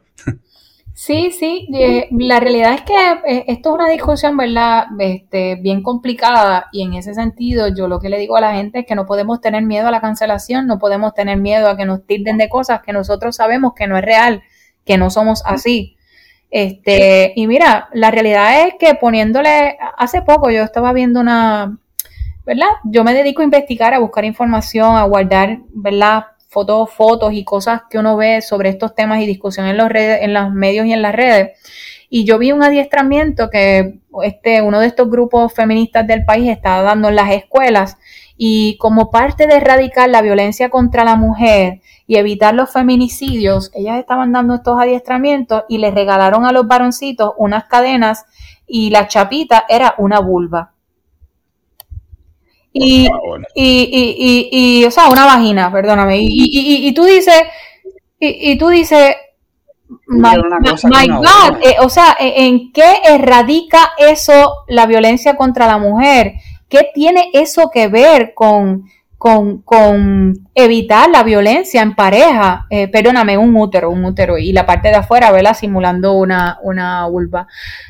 [0.93, 4.87] Sí, sí, eh, la realidad es que esto es una discusión, ¿verdad?
[4.99, 8.79] Este, bien complicada y en ese sentido yo lo que le digo a la gente
[8.79, 11.85] es que no podemos tener miedo a la cancelación, no podemos tener miedo a que
[11.85, 14.43] nos tilden de cosas que nosotros sabemos que no es real,
[14.83, 15.95] que no somos así.
[16.51, 21.77] Este, y mira, la realidad es que poniéndole, hace poco yo estaba viendo una,
[22.45, 22.67] ¿verdad?
[22.83, 26.25] Yo me dedico a investigar, a buscar información, a guardar, ¿verdad?
[26.49, 30.19] Fotos, fotos y cosas que uno ve sobre estos temas y discusión en los redes,
[30.23, 31.57] en los medios y en las redes.
[32.09, 36.81] Y yo vi un adiestramiento que este, uno de estos grupos feministas del país estaba
[36.81, 37.97] dando en las escuelas
[38.43, 43.99] y como parte de erradicar la violencia contra la mujer y evitar los feminicidios, ellas
[43.99, 48.25] estaban dando estos adiestramientos y les regalaron a los varoncitos unas cadenas
[48.65, 50.71] y la chapita era una vulva.
[52.73, 53.07] Y,
[53.53, 56.17] y, y, o sea, una vagina, perdóname.
[56.19, 57.43] Y, tú dices,
[58.19, 59.17] y, tú dices,
[60.07, 60.35] my,
[61.09, 66.37] God, eh, o sea, ¿en qué erradica eso la violencia contra la mujer?
[66.71, 68.85] ¿Qué tiene eso que ver con,
[69.17, 74.87] con, evitar la violencia en pareja, eh, perdóname, un útero, un útero, y la parte
[74.87, 75.55] de afuera, ¿verdad?
[75.55, 77.45] Simulando una, una vulva.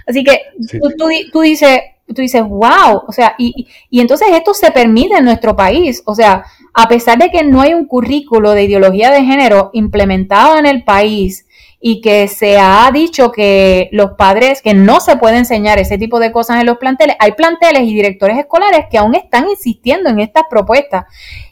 [0.08, 0.41] Así que
[0.82, 0.90] tú,
[1.32, 5.56] tú, dices, tú dices, wow, o sea, y, y entonces esto se permite en nuestro
[5.56, 6.44] país, o sea,
[6.74, 10.84] a pesar de que no hay un currículo de ideología de género implementado en el
[10.84, 11.45] país,
[11.84, 16.20] y que se ha dicho que los padres, que no se puede enseñar ese tipo
[16.20, 20.20] de cosas en los planteles, hay planteles y directores escolares que aún están insistiendo en
[20.20, 21.06] estas propuestas.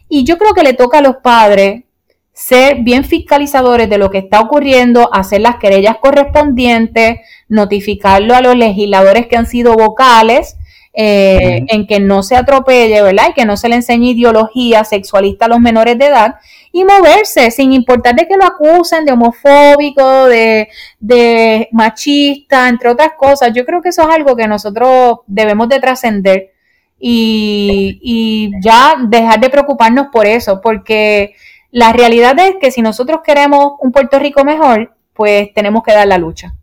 [0.07, 1.84] Y yo creo que le toca a los padres
[2.31, 8.56] ser bien fiscalizadores de lo que está ocurriendo, hacer las querellas correspondientes, notificarlo a los
[8.56, 10.57] legisladores que han sido vocales,
[10.93, 13.30] eh, en que no se atropelle, ¿verdad?
[13.31, 16.35] Y que no se le enseñe ideología sexualista a los menores de edad
[16.71, 20.69] y moverse sin importar de que lo acusen de homofóbico, de,
[20.99, 23.51] de machista, entre otras cosas.
[23.53, 26.51] Yo creo que eso es algo que nosotros debemos de trascender
[26.99, 31.35] y, y ya dejar de preocuparnos por eso, porque
[31.71, 36.07] la realidad es que si nosotros queremos un Puerto Rico mejor, pues tenemos que dar
[36.07, 36.53] la lucha.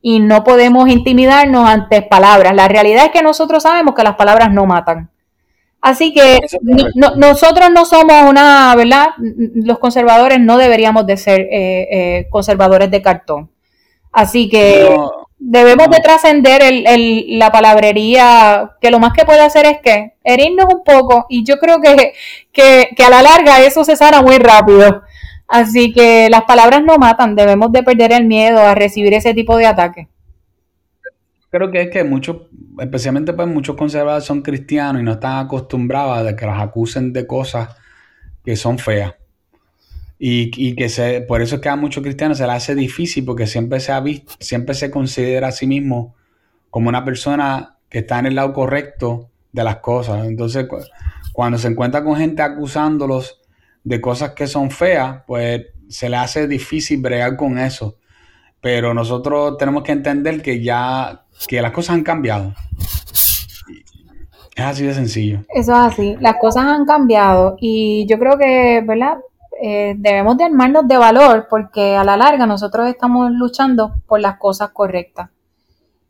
[0.00, 2.54] Y no podemos intimidarnos ante palabras.
[2.54, 5.10] La realidad es que nosotros sabemos que las palabras no matan.
[5.80, 6.40] Así que
[6.94, 9.08] nosotros no somos una, ¿verdad?
[9.18, 13.50] Los conservadores no deberíamos de ser eh, eh, conservadores de cartón.
[14.10, 14.88] Así que
[15.38, 20.66] debemos de trascender el, la palabrería, que lo más que puede hacer es que herirnos
[20.72, 22.14] un poco y yo creo que,
[22.52, 25.02] que, a la larga eso se sana muy rápido.
[25.48, 29.56] Así que las palabras no matan, debemos de perder el miedo a recibir ese tipo
[29.56, 30.08] de ataque.
[31.56, 36.18] Creo que es que muchos, especialmente pues muchos conservadores son cristianos y no están acostumbrados
[36.18, 37.74] a que los acusen de cosas
[38.44, 39.14] que son feas.
[40.18, 43.46] Y, que se, por eso es que a muchos cristianos se le hace difícil porque
[43.46, 46.14] siempre se ha visto, siempre se considera a sí mismo
[46.68, 50.26] como una persona que está en el lado correcto de las cosas.
[50.26, 50.66] Entonces,
[51.32, 53.40] cuando se encuentra con gente acusándolos
[53.82, 57.96] de cosas que son feas, pues se le hace difícil bregar con eso.
[58.60, 62.54] Pero nosotros tenemos que entender que ya, que las cosas han cambiado.
[64.56, 65.40] Es así de sencillo.
[65.48, 69.18] Eso es así, las cosas han cambiado y yo creo que, ¿verdad?
[69.62, 74.38] Eh, debemos de armarnos de valor porque a la larga nosotros estamos luchando por las
[74.38, 75.30] cosas correctas.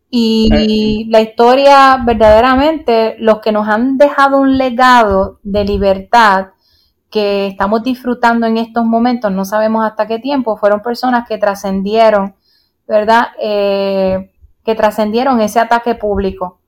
[0.09, 6.48] Y eh, la historia, verdaderamente, los que nos han dejado un legado de libertad
[7.11, 12.35] que estamos disfrutando en estos momentos, no sabemos hasta qué tiempo, fueron personas que trascendieron,
[12.86, 13.28] ¿verdad?
[13.40, 14.31] Eh,
[14.66, 16.59] que trascendieron ese ataque público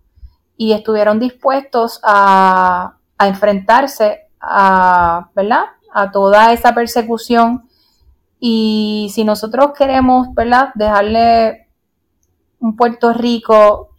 [0.56, 5.64] y estuvieron dispuestos a, enfrentarse a, ¿verdad?
[5.92, 7.68] a toda esa persecución.
[8.38, 11.66] Y si nosotros queremos, ¿verdad?, dejarle
[12.60, 13.90] un Puerto Rico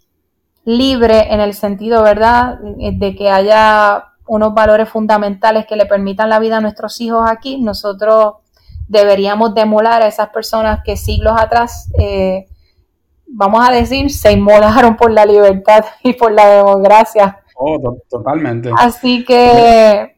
[0.63, 6.39] libre en el sentido, ¿verdad?, de que haya unos valores fundamentales que le permitan la
[6.39, 8.35] vida a nuestros hijos aquí, nosotros
[8.88, 12.47] deberíamos demolar a esas personas que siglos atrás, eh,
[13.30, 17.39] vamos a decir, se inmolaron por la libertad y por la democracia.
[17.56, 18.72] Oh, totalmente.
[18.77, 20.15] Así que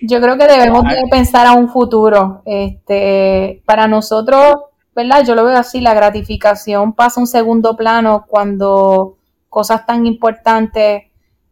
[0.00, 2.42] yo creo que debemos de pensar a un futuro.
[2.44, 4.56] Este, para nosotros,
[4.94, 5.24] ¿verdad?
[5.26, 9.16] Yo lo veo así, la gratificación pasa a un segundo plano cuando
[9.48, 11.04] cosas tan importantes,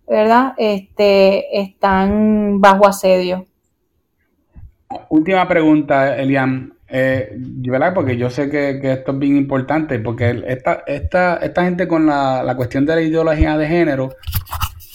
[0.07, 0.55] ¿verdad?
[0.59, 3.47] Este, están bajo asedio.
[5.09, 6.75] Última pregunta, Elian.
[6.95, 7.95] Eh, ¿verdad?
[7.95, 12.43] Porque yo sé que, esto es bien importante, porque esta, esta, esta gente con la,
[12.43, 14.15] la cuestión de la ideología de género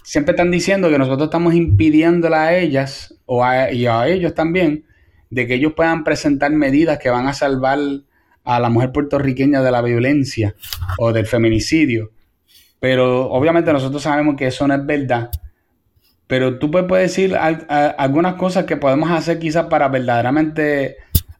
[0.03, 4.86] siempre están diciendo que nosotros estamos impidiéndole a ellas o y a ellos también
[5.32, 7.80] de que ellos puedan presentar medidas que van a salvar
[8.44, 10.56] a la mujer puertorriqueña de la violencia
[10.99, 12.11] o del feminicidio.
[12.80, 15.32] Pero obviamente nosotros sabemos que eso no es verdad.
[16.28, 20.98] Pero tú puedes decir algunas cosas que podemos hacer quizás para verdaderamente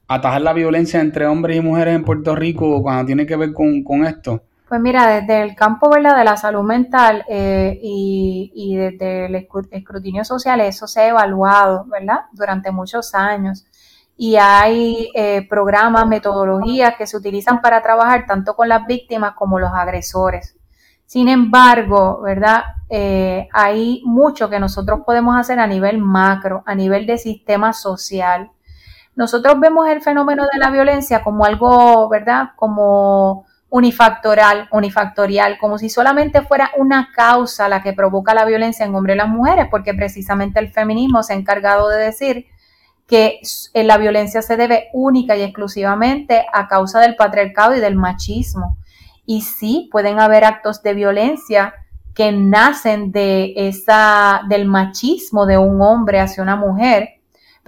[0.08, 3.84] atajar la violencia entre hombres y mujeres en Puerto Rico cuando tiene que ver con,
[3.84, 4.42] con esto.
[4.68, 9.34] Pues mira, desde el campo de la salud mental eh, y, desde el
[9.70, 12.26] escrutinio social, eso se ha evaluado ¿verdad?
[12.32, 13.64] durante muchos años.
[14.18, 19.58] Y hay eh, programas, metodologías que se utilizan para trabajar tanto con las víctimas como
[19.58, 20.54] los agresores.
[21.06, 22.64] Sin embargo, ¿verdad?
[22.90, 28.50] Eh, hay mucho que nosotros podemos hacer a nivel macro, a nivel de sistema social.
[29.18, 32.50] Nosotros vemos el fenómeno de la violencia como algo, ¿verdad?
[32.54, 38.94] Como unifactorial, unifactorial, como si solamente fuera una causa la que provoca la violencia en
[38.94, 42.46] hombres y las mujeres, porque precisamente el feminismo se ha encargado de decir
[43.08, 43.40] que
[43.74, 48.78] la violencia se debe única y exclusivamente a causa del patriarcado y del machismo.
[49.26, 51.74] Y sí, pueden haber actos de violencia
[52.14, 57.17] que nacen de esa, del machismo de un hombre hacia una mujer,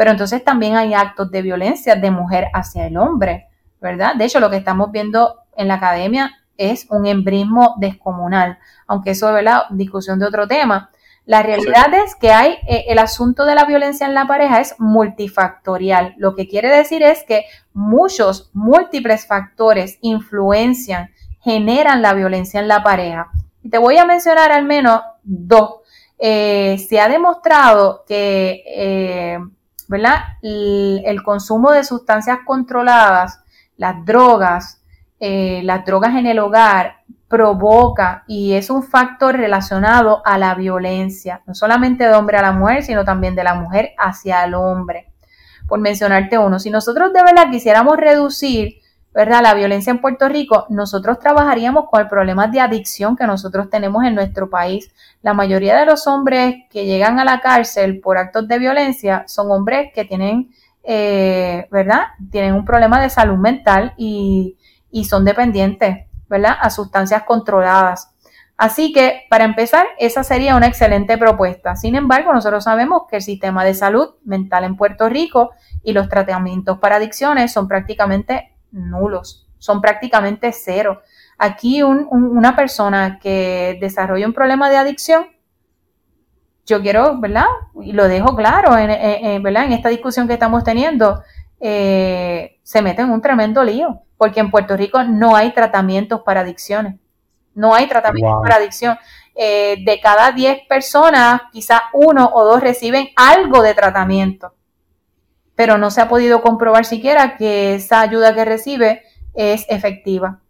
[0.00, 3.48] pero entonces también hay actos de violencia de mujer hacia el hombre,
[3.82, 4.14] ¿verdad?
[4.14, 9.36] De hecho, lo que estamos viendo en la academia es un embrismo descomunal, aunque eso
[9.36, 10.90] es la discusión de otro tema.
[11.26, 14.74] La realidad es que hay eh, el asunto de la violencia en la pareja es
[14.78, 16.14] multifactorial.
[16.16, 17.44] Lo que quiere decir es que
[17.74, 21.10] muchos múltiples factores influencian,
[21.40, 23.30] generan la violencia en la pareja.
[23.62, 25.80] Y te voy a mencionar al menos dos.
[26.18, 29.38] Eh, se ha demostrado que eh,
[29.90, 30.20] ¿verdad?
[30.40, 33.40] el consumo de sustancias controladas,
[33.76, 34.84] las drogas,
[35.18, 41.42] eh, las drogas en el hogar provoca y es un factor relacionado a la violencia,
[41.44, 45.12] no solamente de hombre a la mujer, sino también de la mujer hacia el hombre.
[45.66, 48.79] Por mencionarte uno, si nosotros de verdad quisiéramos reducir
[49.12, 49.42] ¿verdad?
[49.42, 54.04] la violencia en Puerto Rico, nosotros trabajaríamos con el problema de adicción que nosotros tenemos
[54.04, 54.92] en nuestro país.
[55.22, 59.50] La mayoría de los hombres que llegan a la cárcel por actos de violencia son
[59.50, 60.50] hombres que tienen
[60.82, 62.04] eh, ¿verdad?
[62.30, 64.56] Tienen un problema de salud mental y,
[64.90, 66.56] y son dependientes, ¿verdad?
[66.60, 68.14] A sustancias controladas.
[68.56, 71.76] Así que, para empezar, esa sería una excelente propuesta.
[71.76, 75.50] Sin embargo, nosotros sabemos que el sistema de salud mental en Puerto Rico
[75.82, 81.02] y los tratamientos para adicciones son prácticamente nulos, son prácticamente cero.
[81.38, 85.26] Aquí una persona que desarrolla un problema de adicción,
[86.66, 87.46] yo quiero, ¿verdad?
[87.82, 89.64] Y lo dejo claro, en, ¿verdad?
[89.64, 91.22] En esta discusión que estamos teniendo,
[91.58, 96.40] eh, se mete en un tremendo lío, porque en Puerto Rico no hay tratamientos para
[96.40, 96.96] adicciones.
[97.54, 98.98] No hay tratamientos para adicción.
[99.34, 104.54] Eh, de cada 10 personas, quizás uno o dos reciben algo de tratamiento,
[105.60, 109.02] pero no se ha podido comprobar siquiera que esa ayuda que recibe
[109.34, 110.40] es efectiva.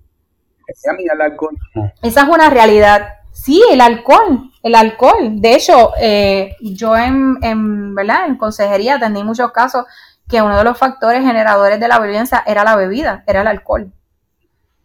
[2.00, 3.14] Esa es una realidad.
[3.32, 5.40] Sí, el alcohol, el alcohol.
[5.40, 8.26] De hecho, eh, yo en, en, ¿verdad?
[8.28, 9.84] en consejería atendí muchos casos
[10.28, 13.92] que uno de los factores generadores de la violencia era la bebida, era el alcohol.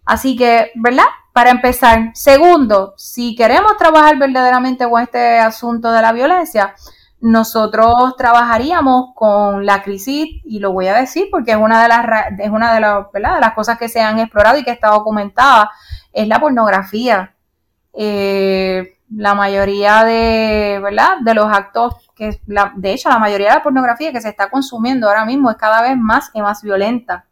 [0.05, 1.05] Así que, ¿verdad?
[1.33, 2.09] Para empezar.
[2.15, 6.73] Segundo, si queremos trabajar verdaderamente con este asunto de la violencia,
[7.25, 12.05] nosotros trabajaríamos con la crisis, y lo voy a decir porque es una de las,
[12.39, 15.71] es una de, las, de las cosas que se han explorado y que está documentada,
[16.13, 17.33] es la pornografía.
[17.93, 21.17] Eh, la mayoría de, ¿verdad?
[21.21, 22.39] de los actos que,
[22.75, 25.81] de hecho, la mayoría de la pornografía que se está consumiendo ahora mismo es cada
[25.81, 27.25] vez más y más violenta.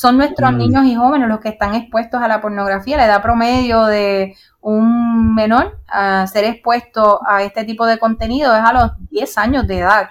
[0.00, 0.56] Son nuestros mm.
[0.56, 2.96] niños y jóvenes los que están expuestos a la pornografía.
[2.96, 8.62] La edad promedio de un menor a ser expuesto a este tipo de contenido es
[8.62, 10.08] a los 10 años de edad.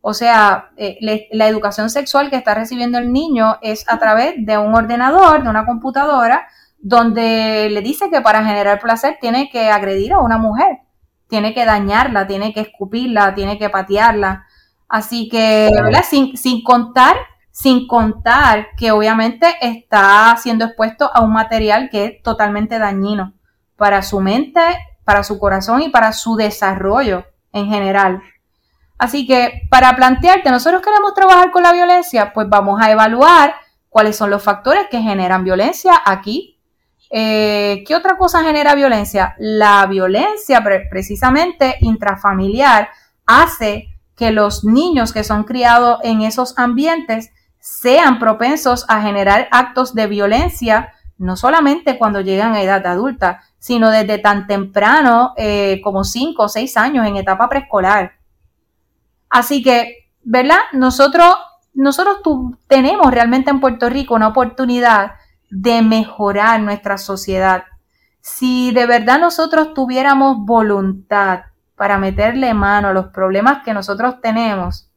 [0.00, 0.96] O sea, eh,
[1.32, 5.50] la educación sexual que está recibiendo el niño es a través de un ordenador, de
[5.50, 6.48] una computadora,
[6.78, 10.78] donde le dice que para generar placer tiene que agredir a una mujer,
[11.28, 14.46] tiene que dañarla, tiene que escupirla, tiene que patearla.
[14.88, 16.04] Así que, ¿verdad?
[16.08, 17.16] Sin, sin contar
[17.50, 23.34] sin contar que obviamente está siendo expuesto a un material que es totalmente dañino
[23.76, 24.60] para su mente,
[25.04, 28.22] para su corazón y para su desarrollo en general.
[28.98, 33.54] Así que para plantearte, nosotros queremos trabajar con la violencia, pues vamos a evaluar
[33.88, 36.58] cuáles son los factores que generan violencia aquí.
[37.10, 39.34] Eh, ¿Qué otra cosa genera violencia?
[39.38, 42.90] La violencia precisamente intrafamiliar
[43.26, 49.94] hace que los niños que son criados en esos ambientes sean propensos a generar actos
[49.94, 56.02] de violencia, no solamente cuando llegan a edad adulta, sino desde tan temprano eh, como
[56.02, 58.12] 5 o 6 años en etapa preescolar.
[59.28, 60.58] Así que, ¿verdad?
[60.72, 61.36] Nosotros,
[61.74, 62.18] nosotros
[62.66, 65.12] tenemos realmente en Puerto Rico una oportunidad
[65.50, 67.64] de mejorar nuestra sociedad.
[68.22, 71.42] Si de verdad nosotros tuviéramos voluntad
[71.76, 74.89] para meterle mano a los problemas que nosotros tenemos,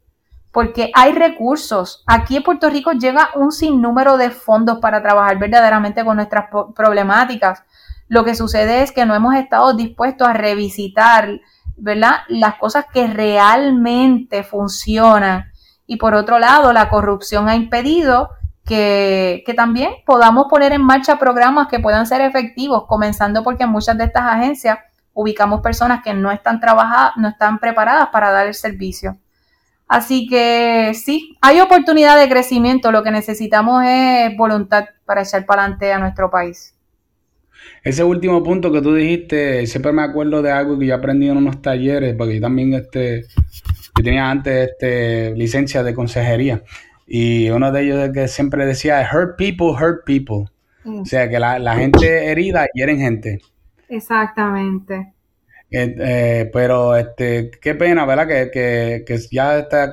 [0.54, 2.04] porque hay recursos.
[2.06, 7.64] Aquí en Puerto Rico llega un sinnúmero de fondos para trabajar verdaderamente con nuestras problemáticas.
[8.08, 11.42] Lo que sucede es que no hemos estado dispuestos a revisitar,
[11.76, 12.18] ¿verdad?
[12.28, 15.52] Las cosas que realmente funcionan.
[15.88, 18.30] Y por otro lado, la corrupción ha impedido
[18.64, 23.72] que, que, también podamos poner en marcha programas que puedan ser efectivos, comenzando porque en
[23.72, 24.78] muchas de estas agencias
[25.14, 29.18] ubicamos personas que no están trabajadas, no están preparadas para dar el servicio.
[29.88, 35.64] Así que sí, hay oportunidad de crecimiento, lo que necesitamos es voluntad para echar para
[35.64, 36.76] adelante a nuestro país.
[37.84, 41.38] Ese último punto que tú dijiste, siempre me acuerdo de algo que yo aprendí en
[41.38, 43.26] unos talleres, porque yo también este,
[43.98, 46.64] yo tenía antes este, licencia de consejería,
[47.06, 50.46] y uno de ellos que siempre decía, hurt people, hurt people.
[50.84, 51.02] Mm.
[51.02, 53.42] O sea, que la, la gente herida hieren gente.
[53.90, 55.13] Exactamente.
[55.76, 58.28] Eh, eh, pero este, qué pena, ¿verdad?
[58.28, 59.92] Que, ya está,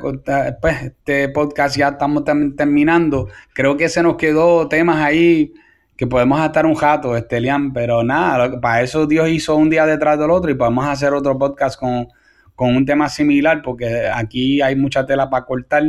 [0.60, 2.22] pues, este podcast ya estamos
[2.54, 3.28] terminando.
[3.54, 5.54] Creo que se nos quedó temas ahí
[5.96, 9.86] que podemos estar un jato, este, Liam, pero nada, para eso Dios hizo un día
[9.86, 12.08] detrás del otro y podemos hacer otro podcast con,
[12.56, 15.82] un tema similar, porque aquí hay mucha tela para cortar.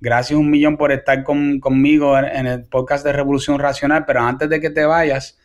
[0.00, 4.60] Gracias un millón por estar conmigo en el podcast de Revolución Racional, pero antes de
[4.60, 5.38] que te vayas,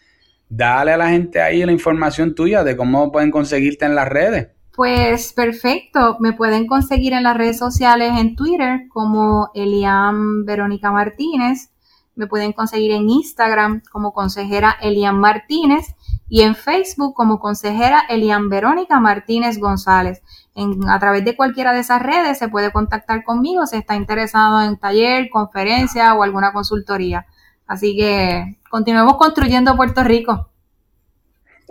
[0.49, 4.49] dale a la gente ahí la información tuya de cómo pueden conseguirte en las redes.
[4.75, 11.71] Pues perfecto, me pueden conseguir en las redes sociales en Twitter como Elian Verónica Martínez,
[12.17, 15.95] me pueden conseguir en Instagram como consejera Elian Martínez
[16.27, 20.23] y en Facebook como consejera Elian Verónica Martínez González.
[20.55, 24.61] En, a través de cualquiera de esas redes se puede contactar conmigo si está interesado
[24.61, 27.27] en taller, conferencia o alguna consultoría.
[27.67, 30.49] Así que continuemos construyendo Puerto Rico.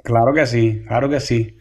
[0.02, 1.59] Claro que sí, claro que sí.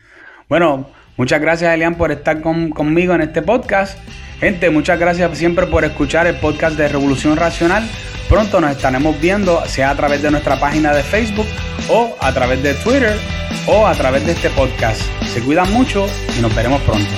[0.47, 3.97] Bueno, muchas gracias Elian por estar conmigo en este podcast
[4.39, 7.87] Gente, muchas gracias siempre por escuchar el podcast de Revolución Racional.
[8.27, 11.47] Pronto nos estaremos viendo, sea a través de nuestra página de Facebook
[11.89, 13.15] o a través de Twitter
[13.65, 15.01] o a través de este podcast.
[15.23, 16.05] Se cuidan mucho
[16.37, 17.09] y nos veremos pronto.